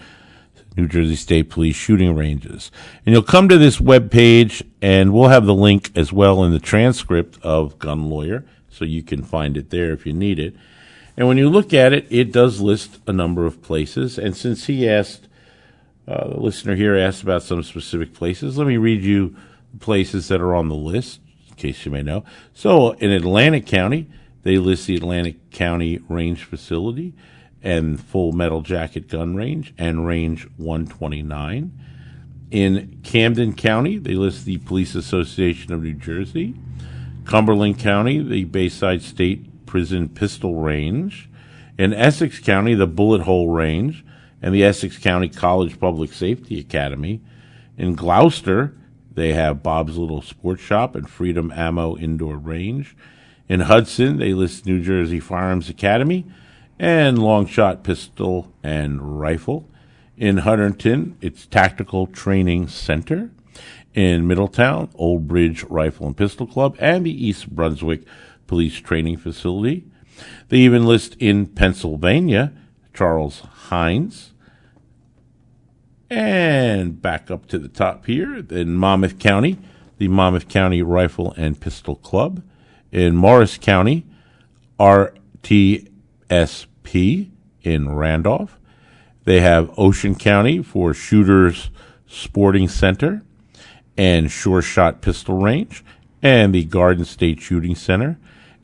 New 0.76 0.86
Jersey 0.86 1.16
State 1.16 1.50
Police 1.50 1.74
shooting 1.74 2.14
ranges. 2.14 2.70
And 3.04 3.12
you'll 3.12 3.22
come 3.22 3.48
to 3.48 3.58
this 3.58 3.80
web 3.80 4.10
page, 4.10 4.62
and 4.80 5.12
we'll 5.12 5.28
have 5.28 5.44
the 5.44 5.54
link 5.54 5.90
as 5.96 6.12
well 6.12 6.44
in 6.44 6.52
the 6.52 6.60
transcript 6.60 7.38
of 7.42 7.78
Gun 7.78 8.08
Lawyer, 8.08 8.44
so 8.70 8.84
you 8.84 9.02
can 9.02 9.22
find 9.22 9.56
it 9.56 9.70
there 9.70 9.92
if 9.92 10.06
you 10.06 10.12
need 10.12 10.38
it. 10.38 10.54
And 11.16 11.26
when 11.26 11.36
you 11.36 11.48
look 11.48 11.74
at 11.74 11.92
it, 11.92 12.06
it 12.10 12.30
does 12.30 12.60
list 12.60 13.00
a 13.08 13.12
number 13.12 13.44
of 13.44 13.60
places. 13.60 14.18
And 14.18 14.36
since 14.36 14.66
he 14.66 14.88
asked, 14.88 15.26
uh, 16.06 16.28
the 16.28 16.40
listener 16.40 16.76
here 16.76 16.96
asked 16.96 17.24
about 17.24 17.42
some 17.42 17.64
specific 17.64 18.14
places, 18.14 18.56
let 18.56 18.68
me 18.68 18.76
read 18.76 19.02
you 19.02 19.34
places 19.80 20.28
that 20.28 20.40
are 20.40 20.54
on 20.54 20.68
the 20.68 20.76
list, 20.76 21.18
in 21.48 21.56
case 21.56 21.84
you 21.84 21.90
may 21.90 22.02
know. 22.02 22.24
So 22.54 22.92
in 22.92 23.10
Atlantic 23.10 23.66
County, 23.66 24.06
they 24.48 24.56
list 24.56 24.86
the 24.86 24.96
Atlantic 24.96 25.50
County 25.50 26.00
Range 26.08 26.42
Facility 26.42 27.12
and 27.62 28.00
Full 28.00 28.32
Metal 28.32 28.62
Jacket 28.62 29.06
Gun 29.06 29.36
Range 29.36 29.74
and 29.76 30.06
Range 30.06 30.48
129. 30.56 31.78
In 32.50 32.98
Camden 33.04 33.52
County, 33.52 33.98
they 33.98 34.14
list 34.14 34.46
the 34.46 34.56
Police 34.56 34.94
Association 34.94 35.74
of 35.74 35.82
New 35.82 35.92
Jersey. 35.92 36.54
Cumberland 37.26 37.78
County, 37.78 38.22
the 38.22 38.44
Bayside 38.44 39.02
State 39.02 39.66
Prison 39.66 40.08
Pistol 40.08 40.54
Range. 40.54 41.28
In 41.76 41.92
Essex 41.92 42.38
County, 42.38 42.72
the 42.72 42.86
Bullet 42.86 43.20
Hole 43.20 43.50
Range 43.50 44.02
and 44.40 44.54
the 44.54 44.64
Essex 44.64 44.96
County 44.96 45.28
College 45.28 45.78
Public 45.78 46.10
Safety 46.10 46.58
Academy. 46.58 47.20
In 47.76 47.94
Gloucester, 47.94 48.74
they 49.12 49.34
have 49.34 49.62
Bob's 49.62 49.98
Little 49.98 50.22
Sports 50.22 50.62
Shop 50.62 50.94
and 50.94 51.06
Freedom 51.06 51.52
Ammo 51.54 51.98
Indoor 51.98 52.38
Range. 52.38 52.96
In 53.48 53.60
Hudson, 53.60 54.18
they 54.18 54.34
list 54.34 54.66
New 54.66 54.82
Jersey 54.82 55.20
Firearms 55.20 55.70
Academy 55.70 56.26
and 56.78 57.16
Longshot 57.16 57.82
Pistol 57.82 58.52
and 58.62 59.18
Rifle. 59.18 59.66
In 60.18 60.38
Hunterdon, 60.38 61.14
it's 61.22 61.46
Tactical 61.46 62.06
Training 62.06 62.68
Center. 62.68 63.30
In 63.94 64.26
Middletown, 64.26 64.90
Old 64.96 65.26
Bridge 65.26 65.64
Rifle 65.64 66.08
and 66.08 66.16
Pistol 66.16 66.46
Club 66.46 66.76
and 66.78 67.06
the 67.06 67.26
East 67.26 67.48
Brunswick 67.48 68.02
Police 68.46 68.76
Training 68.80 69.16
Facility. 69.16 69.84
They 70.48 70.58
even 70.58 70.84
list 70.84 71.16
in 71.18 71.46
Pennsylvania, 71.46 72.52
Charles 72.92 73.40
Hines. 73.40 74.34
And 76.10 77.00
back 77.00 77.30
up 77.30 77.46
to 77.46 77.58
the 77.58 77.68
top 77.68 78.04
here, 78.04 78.36
in 78.36 78.74
Monmouth 78.74 79.18
County, 79.18 79.58
the 79.96 80.08
Monmouth 80.08 80.48
County 80.48 80.82
Rifle 80.82 81.32
and 81.36 81.58
Pistol 81.58 81.96
Club. 81.96 82.42
In 82.90 83.16
Morris 83.16 83.58
County, 83.58 84.06
RTSP 84.78 85.90
in 87.62 87.94
Randolph. 87.94 88.58
They 89.24 89.40
have 89.40 89.70
Ocean 89.76 90.14
County 90.14 90.62
for 90.62 90.94
Shooters 90.94 91.70
Sporting 92.06 92.68
Center 92.68 93.22
and 93.96 94.30
Sure 94.30 94.62
Shot 94.62 95.02
Pistol 95.02 95.36
Range, 95.36 95.84
and 96.22 96.54
the 96.54 96.64
Garden 96.64 97.04
State 97.04 97.40
Shooting 97.40 97.74
Center, 97.74 98.18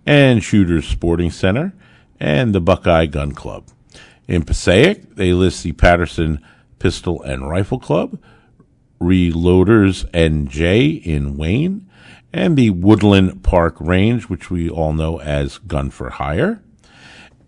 and 0.07 0.43
Shooters 0.43 0.87
Sporting 0.87 1.31
Center, 1.31 1.75
and 2.21 2.55
the 2.55 2.61
Buckeye 2.61 3.07
Gun 3.07 3.33
Club. 3.33 3.65
In 4.27 4.45
Passaic, 4.45 5.17
they 5.17 5.33
list 5.33 5.63
the 5.63 5.73
Paterson 5.73 6.41
Pistol 6.79 7.21
and 7.23 7.49
Rifle 7.51 7.79
Club, 7.79 8.19
Reloaders 9.01 10.09
NJ 10.13 11.05
in 11.05 11.37
Wayne, 11.37 11.91
and 12.35 12.57
the 12.57 12.71
Woodland 12.71 13.45
Park 13.45 13.77
Range, 13.79 14.25
which 14.25 14.51
we 14.51 14.69
all 14.69 14.93
know 14.93 15.21
as 15.21 15.59
Gun 15.59 15.89
for 15.89 16.11
Hire. 16.11 16.61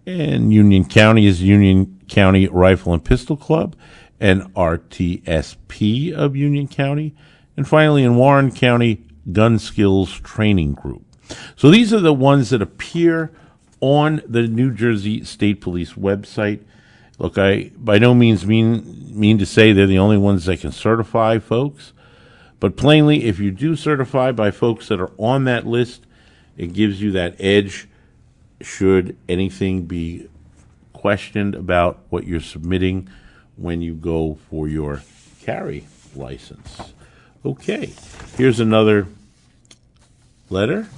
And 0.07 0.53
Union 0.53 0.85
County 0.85 1.27
is 1.27 1.43
Union 1.43 2.01
County 2.07 2.47
Rifle 2.47 2.95
and 2.95 3.05
Pistol 3.05 3.37
Club, 3.37 3.75
and 4.21 4.43
RTSP 4.55 6.13
of 6.13 6.37
Union 6.37 6.69
County. 6.69 7.17
And 7.57 7.67
finally, 7.67 8.05
in 8.05 8.15
Warren 8.15 8.53
County, 8.53 9.05
Gun 9.33 9.59
Skills 9.59 10.21
Training 10.21 10.75
Group. 10.75 11.03
So 11.57 11.69
these 11.69 11.93
are 11.93 11.99
the 11.99 12.15
ones 12.15 12.51
that 12.51 12.63
appear 12.63 13.33
on 13.81 14.23
the 14.29 14.43
New 14.43 14.73
Jersey 14.73 15.25
State 15.25 15.61
Police 15.61 15.95
website. 15.95 16.63
Look, 17.19 17.37
I 17.39 17.73
by 17.77 17.99
no 17.99 18.15
means 18.15 18.47
mean 18.47 19.19
mean 19.19 19.39
to 19.39 19.47
say 19.47 19.73
they're 19.73 19.89
the 19.89 19.99
only 19.99 20.19
ones 20.19 20.45
that 20.45 20.61
can 20.61 20.71
certify 20.71 21.41
folks, 21.41 21.93
but 22.59 22.77
plainly, 22.77 23.25
if 23.25 23.39
you 23.39 23.51
do 23.51 23.77
certify 23.77 24.33
by 24.33 24.51
folks 24.51 24.89
that 24.89 25.01
are 25.01 25.13
on 25.19 25.45
that 25.45 25.67
list, 25.67 26.07
it 26.57 26.73
gives 26.73 27.03
you 27.03 27.13
that 27.13 27.37
edge. 27.39 27.89
Should 28.63 29.17
anything 29.29 29.83
be 29.83 30.29
questioned 30.95 31.55
about 31.55 31.99
what 32.09 32.27
you're 32.27 32.41
submitting 32.41 33.09
when 33.57 33.83
you 33.83 33.95
go 33.95 34.39
for 34.49 34.67
your 34.69 35.03
carry 35.43 35.87
license? 36.15 36.95
Okay, 37.45 37.93
here's 38.37 38.59
another 38.59 39.07
letter 40.49 40.89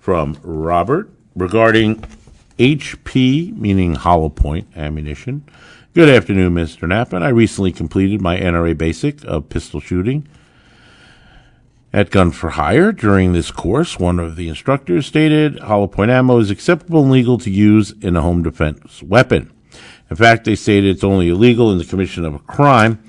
from 0.00 0.36
Robert 0.42 1.08
regarding 1.36 2.04
HP, 2.58 3.56
meaning 3.56 3.94
hollow 3.94 4.28
point 4.28 4.66
ammunition. 4.76 5.44
Good 5.94 6.08
afternoon, 6.08 6.54
Mr. 6.54 6.88
Nappen. 6.88 7.22
I 7.22 7.28
recently 7.28 7.72
completed 7.72 8.20
my 8.20 8.38
NRA 8.38 8.76
basic 8.76 9.24
of 9.24 9.48
pistol 9.48 9.80
shooting 9.80 10.26
at 11.92 12.10
Gun 12.10 12.30
for 12.30 12.50
Hire. 12.50 12.92
During 12.92 13.32
this 13.32 13.50
course, 13.50 13.98
one 13.98 14.18
of 14.18 14.36
the 14.36 14.48
instructors 14.48 15.06
stated 15.06 15.58
hollow 15.58 15.86
point 15.86 16.10
ammo 16.10 16.38
is 16.38 16.50
acceptable 16.50 17.02
and 17.02 17.10
legal 17.10 17.38
to 17.38 17.50
use 17.50 17.92
in 18.00 18.16
a 18.16 18.22
home 18.22 18.42
defense 18.42 19.02
weapon. 19.02 19.52
In 20.10 20.16
fact, 20.16 20.44
they 20.44 20.56
stated 20.56 20.90
it's 20.90 21.04
only 21.04 21.28
illegal 21.28 21.70
in 21.70 21.78
the 21.78 21.84
commission 21.84 22.24
of 22.24 22.34
a 22.34 22.40
crime. 22.40 23.02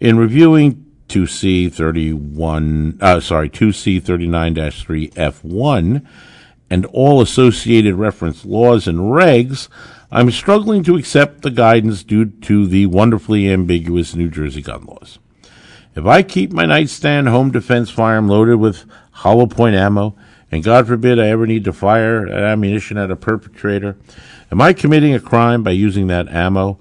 In 0.00 0.18
reviewing 0.18 0.84
2C 1.08 1.72
31, 1.72 2.98
uh, 3.00 3.20
sorry, 3.20 3.48
2C 3.48 4.00
39-3 4.00 5.12
F1 5.14 6.06
and 6.70 6.86
all 6.86 7.20
associated 7.20 7.94
reference 7.94 8.44
laws 8.44 8.86
and 8.86 8.98
regs, 8.98 9.68
I'm 10.10 10.30
struggling 10.30 10.82
to 10.84 10.96
accept 10.96 11.42
the 11.42 11.50
guidance 11.50 12.02
due 12.02 12.26
to 12.26 12.66
the 12.66 12.86
wonderfully 12.86 13.50
ambiguous 13.50 14.14
New 14.14 14.28
Jersey 14.28 14.62
gun 14.62 14.84
laws. 14.84 15.18
If 15.98 16.06
I 16.06 16.22
keep 16.22 16.52
my 16.52 16.64
nightstand 16.64 17.28
home 17.28 17.50
defense 17.50 17.90
firearm 17.90 18.28
loaded 18.28 18.54
with 18.54 18.84
hollow 19.10 19.46
point 19.46 19.74
ammo, 19.74 20.14
and 20.52 20.62
God 20.62 20.86
forbid 20.86 21.18
I 21.18 21.26
ever 21.26 21.44
need 21.44 21.64
to 21.64 21.72
fire 21.72 22.24
ammunition 22.28 22.96
at 22.96 23.10
a 23.10 23.16
perpetrator, 23.16 23.96
am 24.52 24.60
I 24.60 24.74
committing 24.74 25.12
a 25.12 25.18
crime 25.18 25.64
by 25.64 25.72
using 25.72 26.06
that 26.06 26.28
ammo? 26.28 26.78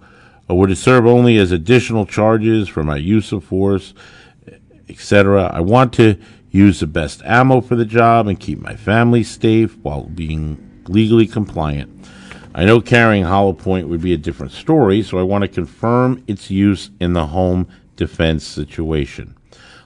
Or 0.47 0.59
would 0.59 0.69
it 0.69 0.75
serve 0.75 1.07
only 1.07 1.37
as 1.37 1.51
additional 1.51 2.05
charges 2.05 2.69
for 2.69 2.83
my 2.83 2.97
use 2.97 3.31
of 3.31 3.43
force, 3.43 3.95
etc.? 4.87 5.49
I 5.51 5.61
want 5.61 5.93
to 5.93 6.19
use 6.51 6.79
the 6.79 6.85
best 6.85 7.23
ammo 7.25 7.61
for 7.61 7.75
the 7.75 7.85
job 7.85 8.27
and 8.27 8.39
keep 8.39 8.59
my 8.59 8.75
family 8.75 9.23
safe 9.23 9.75
while 9.77 10.03
being 10.03 10.83
legally 10.87 11.25
compliant. 11.25 11.91
I 12.53 12.65
know 12.65 12.81
carrying 12.81 13.23
hollow 13.23 13.53
point 13.53 13.89
would 13.89 14.01
be 14.01 14.13
a 14.13 14.17
different 14.17 14.51
story, 14.51 15.01
so 15.01 15.17
I 15.17 15.23
want 15.23 15.41
to 15.41 15.47
confirm 15.47 16.23
its 16.27 16.51
use 16.51 16.91
in 16.99 17.13
the 17.13 17.25
home 17.25 17.67
defense 17.97 18.45
situation. 18.45 19.35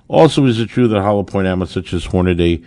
Also, 0.07 0.45
is 0.45 0.59
it 0.59 0.67
true 0.69 0.87
that 0.87 1.01
hollow 1.01 1.23
point 1.23 1.47
ammo 1.47 1.65
such 1.65 1.93
as 1.93 2.07
Hornady 2.07 2.63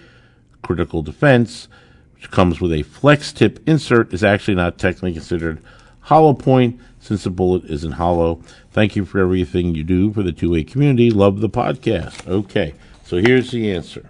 Critical 0.62 1.02
Defense, 1.02 1.68
which 2.14 2.30
comes 2.30 2.60
with 2.60 2.72
a 2.72 2.82
flex 2.82 3.32
tip 3.32 3.60
insert, 3.68 4.12
is 4.12 4.24
actually 4.24 4.54
not 4.54 4.78
technically 4.78 5.12
considered 5.12 5.62
hollow 6.00 6.34
point 6.34 6.80
since 6.98 7.24
the 7.24 7.30
bullet 7.30 7.64
isn't 7.66 7.92
hollow? 7.92 8.40
Thank 8.72 8.96
you 8.96 9.04
for 9.04 9.20
everything 9.20 9.74
you 9.74 9.84
do 9.84 10.12
for 10.12 10.22
the 10.22 10.32
2A 10.32 10.66
community. 10.66 11.10
Love 11.10 11.40
the 11.40 11.50
podcast. 11.50 12.26
Okay, 12.26 12.74
so 13.04 13.18
here's 13.18 13.50
the 13.50 13.70
answer. 13.70 14.08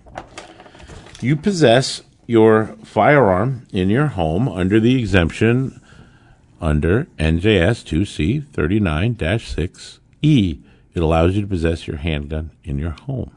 You 1.20 1.36
possess 1.36 2.02
your 2.26 2.76
firearm 2.84 3.66
in 3.72 3.90
your 3.90 4.06
home 4.06 4.48
under 4.48 4.78
the 4.80 4.98
exemption 4.98 5.80
under 6.60 7.06
NJS 7.18 7.84
2C 7.84 8.46
39 8.48 9.16
6E. 9.16 10.62
It 10.94 11.02
allows 11.02 11.35
you 11.35 11.42
to 11.42 11.48
possess 11.48 11.87
your 11.87 11.96
handgun 11.96 12.52
in 12.62 12.78
your 12.78 12.92
home. 13.02 13.37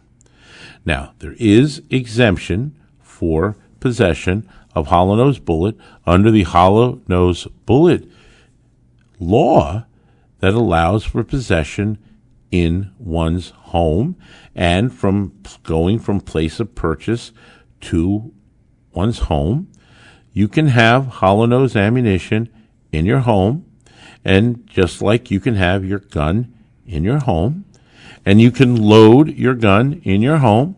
Now, 0.86 1.13
there 1.20 1.36
is 1.38 1.82
exemption 1.89 2.76
for 3.02 3.58
possession 3.80 4.48
of 4.76 4.88
hollow 4.88 5.15
nose 5.15 5.39
bullet 5.39 5.76
under 6.06 6.32
the 6.32 6.43
hollow 6.43 7.02
nose 7.08 7.48
bullet 7.65 8.08
law 9.20 9.86
that 10.39 10.54
allows 10.54 11.04
for 11.04 11.24
possession 11.24 11.98
in 12.52 12.91
one's 13.00 13.50
home 13.50 14.15
and 14.56 14.93
from 14.93 15.34
going 15.63 16.00
from 16.00 16.22
place 16.22 16.60
of 16.60 16.76
purchase 16.76 17.32
to 17.82 18.32
one's 18.93 19.20
home. 19.20 19.67
You 20.32 20.48
can 20.48 20.67
have 20.67 21.08
hollow 21.08 21.46
nose 21.46 21.76
ammunition 21.76 22.50
in 22.91 23.06
your 23.06 23.20
home, 23.20 23.65
and 24.24 24.65
just 24.67 25.02
like 25.02 25.32
you 25.32 25.39
can 25.39 25.56
have 25.56 25.84
your 25.84 26.00
gun 26.00 26.54
in 26.88 27.04
your 27.04 27.19
home, 27.19 27.65
and 28.26 28.41
you 28.41 28.52
can 28.52 28.76
load 28.76 29.30
your 29.36 29.54
gun 29.54 30.02
in 30.04 30.21
your 30.21 30.38
home 30.38 30.76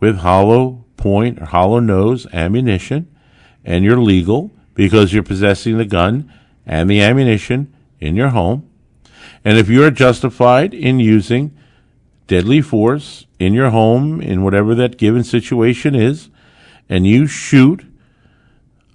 with 0.00 0.18
hollow 0.18 0.84
point 0.96 1.40
or 1.40 1.46
hollow 1.46 1.80
nose 1.80 2.26
ammunition, 2.32 3.08
and 3.64 3.84
you're 3.84 4.00
legal 4.00 4.50
because 4.74 5.12
you're 5.12 5.22
possessing 5.22 5.78
the 5.78 5.84
gun 5.84 6.30
and 6.66 6.90
the 6.90 7.00
ammunition 7.00 7.72
in 8.00 8.16
your 8.16 8.30
home. 8.30 8.68
And 9.44 9.58
if 9.58 9.68
you're 9.68 9.90
justified 9.90 10.74
in 10.74 11.00
using 11.00 11.56
deadly 12.26 12.60
force 12.60 13.26
in 13.38 13.52
your 13.52 13.70
home, 13.70 14.20
in 14.20 14.42
whatever 14.42 14.74
that 14.74 14.96
given 14.96 15.22
situation 15.22 15.94
is, 15.94 16.30
and 16.88 17.06
you 17.06 17.26
shoot 17.26 17.84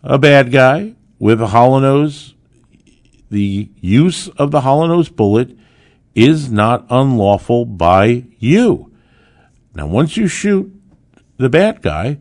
a 0.03 0.17
bad 0.17 0.51
guy 0.51 0.95
with 1.19 1.41
a 1.41 1.47
hollow 1.47 1.79
nose, 1.79 2.33
the 3.29 3.69
use 3.79 4.27
of 4.29 4.51
the 4.51 4.61
hollow 4.61 4.87
nose 4.87 5.09
bullet 5.09 5.55
is 6.15 6.51
not 6.51 6.85
unlawful 6.89 7.65
by 7.65 8.25
you. 8.39 8.91
Now, 9.73 9.87
once 9.87 10.17
you 10.17 10.27
shoot 10.27 10.73
the 11.37 11.49
bad 11.49 11.81
guy 11.81 12.17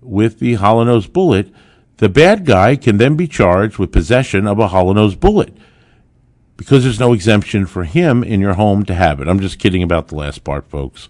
with 0.00 0.38
the 0.38 0.54
hollow 0.54 0.84
nose 0.84 1.06
bullet, 1.06 1.52
the 1.98 2.08
bad 2.08 2.44
guy 2.44 2.76
can 2.76 2.98
then 2.98 3.16
be 3.16 3.26
charged 3.26 3.78
with 3.78 3.92
possession 3.92 4.46
of 4.46 4.58
a 4.58 4.68
hollow 4.68 4.92
nose 4.92 5.14
bullet 5.14 5.56
because 6.56 6.82
there's 6.82 7.00
no 7.00 7.12
exemption 7.12 7.66
for 7.66 7.84
him 7.84 8.22
in 8.22 8.40
your 8.40 8.54
home 8.54 8.84
to 8.84 8.94
have 8.94 9.20
it. 9.20 9.28
I'm 9.28 9.40
just 9.40 9.58
kidding 9.58 9.82
about 9.82 10.08
the 10.08 10.16
last 10.16 10.44
part, 10.44 10.68
folks. 10.68 11.08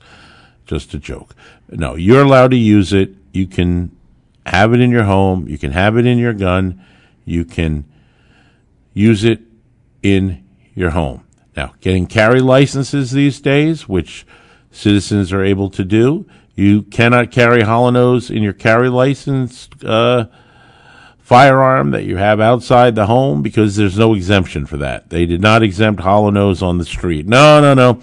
Just 0.67 0.93
a 0.95 0.99
joke. 0.99 1.35
No, 1.71 1.97
you're 1.97 2.23
allowed 2.23 2.51
to 2.51 2.57
use 2.57 2.93
it. 2.93 3.11
You 3.33 3.47
can 3.47 3.97
have 4.45 4.75
it 4.75 4.81
in 4.81 4.91
your 4.91 5.05
home. 5.05 5.49
You 5.49 5.59
can 5.59 5.73
have 5.73 5.97
it 5.97 6.07
in 6.07 6.19
your 6.19 6.35
gun. 6.35 6.85
You 7.25 7.45
can 7.45 7.85
use 8.93 9.25
it 9.25 9.41
in 10.03 10.45
your 10.75 10.91
home. 10.91 11.25
Now, 11.59 11.75
getting 11.81 12.07
carry 12.07 12.39
licenses 12.39 13.11
these 13.11 13.41
days, 13.41 13.89
which 13.89 14.25
citizens 14.71 15.33
are 15.33 15.43
able 15.43 15.71
to 15.71 15.85
do, 15.85 16.25
you 16.55 16.83
cannot 16.83 17.33
carry 17.33 17.63
hollow 17.63 17.91
nose 17.91 18.31
in 18.31 18.45
your 18.45 18.53
carry 18.53 18.89
license 18.89 19.69
uh, 19.85 20.27
firearm 21.19 21.91
that 21.91 22.05
you 22.05 22.17
have 22.17 22.41
outside 22.41 22.95
the 22.95 23.07
home 23.07 23.43
because 23.43 23.75
there's 23.75 23.99
no 23.99 24.15
exemption 24.15 24.67
for 24.67 24.77
that. 24.77 25.11
They 25.11 25.27
did 25.27 25.41
not 25.41 25.65
exempt 25.65 26.01
hollow 26.01 26.31
nose 26.31 26.63
on 26.63 26.79
the 26.79 26.85
street. 26.85 27.27
No, 27.27 27.61
no, 27.61 27.75
no. 27.75 28.03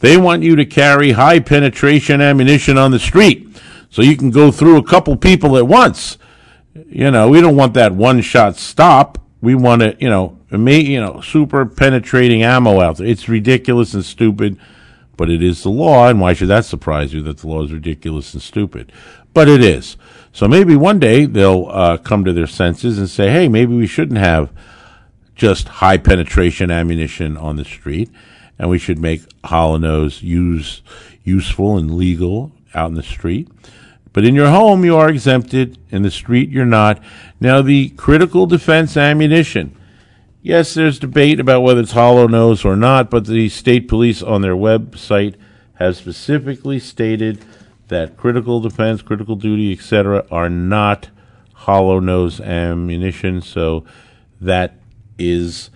They 0.00 0.16
want 0.16 0.42
you 0.42 0.56
to 0.56 0.66
carry 0.66 1.12
high 1.12 1.38
penetration 1.38 2.20
ammunition 2.20 2.76
on 2.76 2.90
the 2.90 2.98
street 2.98 3.46
so 3.88 4.02
you 4.02 4.16
can 4.16 4.32
go 4.32 4.50
through 4.50 4.78
a 4.78 4.82
couple 4.82 5.16
people 5.16 5.56
at 5.56 5.68
once. 5.68 6.18
You 6.74 7.12
know, 7.12 7.28
we 7.28 7.40
don't 7.40 7.54
want 7.54 7.74
that 7.74 7.92
one 7.92 8.20
shot 8.20 8.56
stop. 8.56 9.16
We 9.46 9.54
want 9.54 9.82
to, 9.82 9.96
you 10.00 10.10
know, 10.10 10.36
me, 10.50 10.80
you 10.80 11.00
know, 11.00 11.20
super 11.20 11.64
penetrating 11.66 12.42
ammo 12.42 12.80
out 12.80 12.96
there. 12.96 13.06
It's 13.06 13.28
ridiculous 13.28 13.94
and 13.94 14.04
stupid, 14.04 14.58
but 15.16 15.30
it 15.30 15.40
is 15.40 15.62
the 15.62 15.70
law. 15.70 16.08
And 16.08 16.20
why 16.20 16.32
should 16.32 16.48
that 16.48 16.64
surprise 16.64 17.14
you 17.14 17.22
that 17.22 17.38
the 17.38 17.46
law 17.46 17.62
is 17.62 17.72
ridiculous 17.72 18.34
and 18.34 18.42
stupid? 18.42 18.90
But 19.32 19.48
it 19.48 19.62
is. 19.62 19.96
So 20.32 20.48
maybe 20.48 20.74
one 20.74 20.98
day 20.98 21.26
they'll 21.26 21.68
uh, 21.70 21.96
come 21.98 22.24
to 22.24 22.32
their 22.32 22.48
senses 22.48 22.98
and 22.98 23.08
say, 23.08 23.30
hey, 23.30 23.46
maybe 23.46 23.72
we 23.72 23.86
shouldn't 23.86 24.18
have 24.18 24.50
just 25.36 25.68
high 25.68 25.98
penetration 25.98 26.72
ammunition 26.72 27.36
on 27.36 27.54
the 27.54 27.64
street, 27.64 28.10
and 28.58 28.68
we 28.68 28.80
should 28.80 28.98
make 28.98 29.22
hollow 29.44 29.76
nose 29.76 30.24
use 30.24 30.82
useful 31.22 31.78
and 31.78 31.94
legal 31.94 32.50
out 32.74 32.88
in 32.88 32.94
the 32.94 33.02
street. 33.04 33.46
But 34.16 34.24
in 34.24 34.34
your 34.34 34.48
home, 34.48 34.82
you 34.82 34.96
are 34.96 35.10
exempted. 35.10 35.76
In 35.90 36.00
the 36.00 36.10
street, 36.10 36.48
you're 36.48 36.64
not. 36.64 37.02
Now, 37.38 37.60
the 37.60 37.90
critical 37.90 38.46
defense 38.46 38.96
ammunition. 38.96 39.76
Yes, 40.40 40.72
there's 40.72 40.98
debate 40.98 41.38
about 41.38 41.60
whether 41.60 41.82
it's 41.82 41.92
hollow 41.92 42.26
nose 42.26 42.64
or 42.64 42.76
not, 42.76 43.10
but 43.10 43.26
the 43.26 43.50
state 43.50 43.88
police 43.88 44.22
on 44.22 44.40
their 44.40 44.54
website 44.54 45.34
has 45.74 45.98
specifically 45.98 46.78
stated 46.78 47.44
that 47.88 48.16
critical 48.16 48.58
defense, 48.58 49.02
critical 49.02 49.36
duty, 49.36 49.70
etc., 49.70 50.24
are 50.30 50.48
not 50.48 51.10
hollow 51.52 52.00
nose 52.00 52.40
ammunition. 52.40 53.42
So 53.42 53.84
that 54.40 54.78
is 55.18 55.68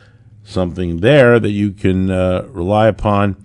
something 0.45 1.01
there 1.01 1.39
that 1.39 1.51
you 1.51 1.73
can 1.73 2.11
uh, 2.11 2.47
rely 2.49 2.87
upon. 2.87 3.37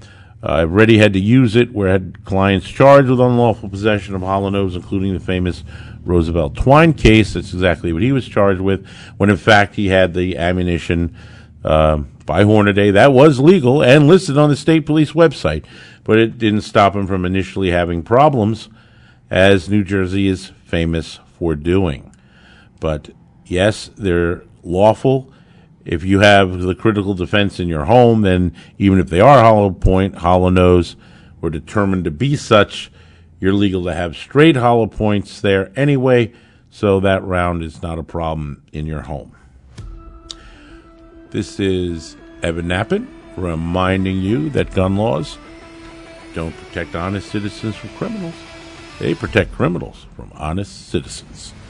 Uh, 0.46 0.54
I've 0.54 0.72
already 0.72 1.00
had 1.00 1.14
to 1.14 1.20
use 1.20 1.56
it 1.56 1.74
where 1.74 1.90
I 1.90 1.94
had 1.94 2.24
clients 2.24 2.70
charged 2.70 3.10
with 3.10 3.20
unlawful 3.20 3.68
possession 3.68 4.14
of 4.14 4.22
hollow 4.22 4.68
including 4.68 5.14
the 5.14 5.20
famous 5.20 5.64
Roosevelt 6.04 6.56
Twine 6.56 6.94
case. 6.94 7.34
That's 7.34 7.54
exactly 7.54 7.92
what 7.92 8.04
he 8.04 8.12
was 8.12 8.28
charged 8.28 8.62
with, 8.62 8.86
when 9.18 9.32
in 9.32 9.38
fact 9.38 9.76
he 9.76 9.88
had 9.88 10.14
the 10.14 10.38
ammunition 10.38 11.16
uh, 11.64 11.98
by 12.26 12.44
Hornady. 12.44 12.94
That 12.94 13.12
was 13.12 13.40
legal 13.40 13.82
and 13.82 14.08
listed 14.08 14.38
on 14.38 14.50
the 14.50 14.56
state 14.56 14.86
police 14.86 15.14
website, 15.14 15.66
but 16.04 16.20
it 16.20 16.38
didn't 16.38 16.62
stop 16.62 16.96
him 16.96 17.08
from 17.08 17.26
initially 17.26 17.72
having 17.72 18.04
problems, 18.04 18.70
as 19.32 19.68
New 19.68 19.84
Jersey 19.84 20.28
is 20.28 20.52
famous 20.66 21.20
for 21.40 21.56
doing. 21.56 22.16
But 22.80 23.10
yes, 23.46 23.90
they're 23.98 24.44
lawful. 24.62 25.34
If 25.86 26.04
you 26.04 26.20
have 26.22 26.62
the 26.62 26.74
critical 26.74 27.14
defense 27.14 27.60
in 27.60 27.68
your 27.68 27.86
home, 27.86 28.22
then 28.22 28.54
even 28.80 29.00
if 29.00 29.10
they 29.10 29.22
are 29.22 29.40
hollow 29.40 29.70
point, 29.70 30.16
hollow 30.16 30.50
nose, 30.50 30.96
or 31.42 31.52
determined 31.52 32.06
to 32.06 32.12
be 32.12 32.36
such, 32.36 32.92
you're 33.40 33.54
legal 33.54 33.84
to 33.84 33.94
have 33.94 34.18
straight 34.18 34.56
hollow 34.56 34.88
points 34.88 35.40
there 35.42 35.72
anyway, 35.76 36.34
so 36.72 37.00
that 37.00 37.24
round 37.24 37.62
is 37.62 37.84
not 37.84 38.00
a 38.00 38.04
problem 38.04 38.64
in 38.74 38.88
your 38.88 39.04
home. 39.04 39.36
This 41.30 41.60
is 41.60 42.18
Evan 42.42 42.66
Nappen 42.66 43.08
reminding 43.38 44.22
you 44.22 44.50
that 44.52 44.74
gun 44.74 44.96
laws 44.96 45.38
don't 46.34 46.56
protect 46.58 46.96
honest 46.96 47.30
citizens 47.30 47.76
from 47.76 47.90
criminals. 47.90 48.36
They 49.00 49.14
protect 49.14 49.52
criminals 49.52 50.06
from 50.16 50.32
honest 50.36 50.90
citizens. 50.90 51.54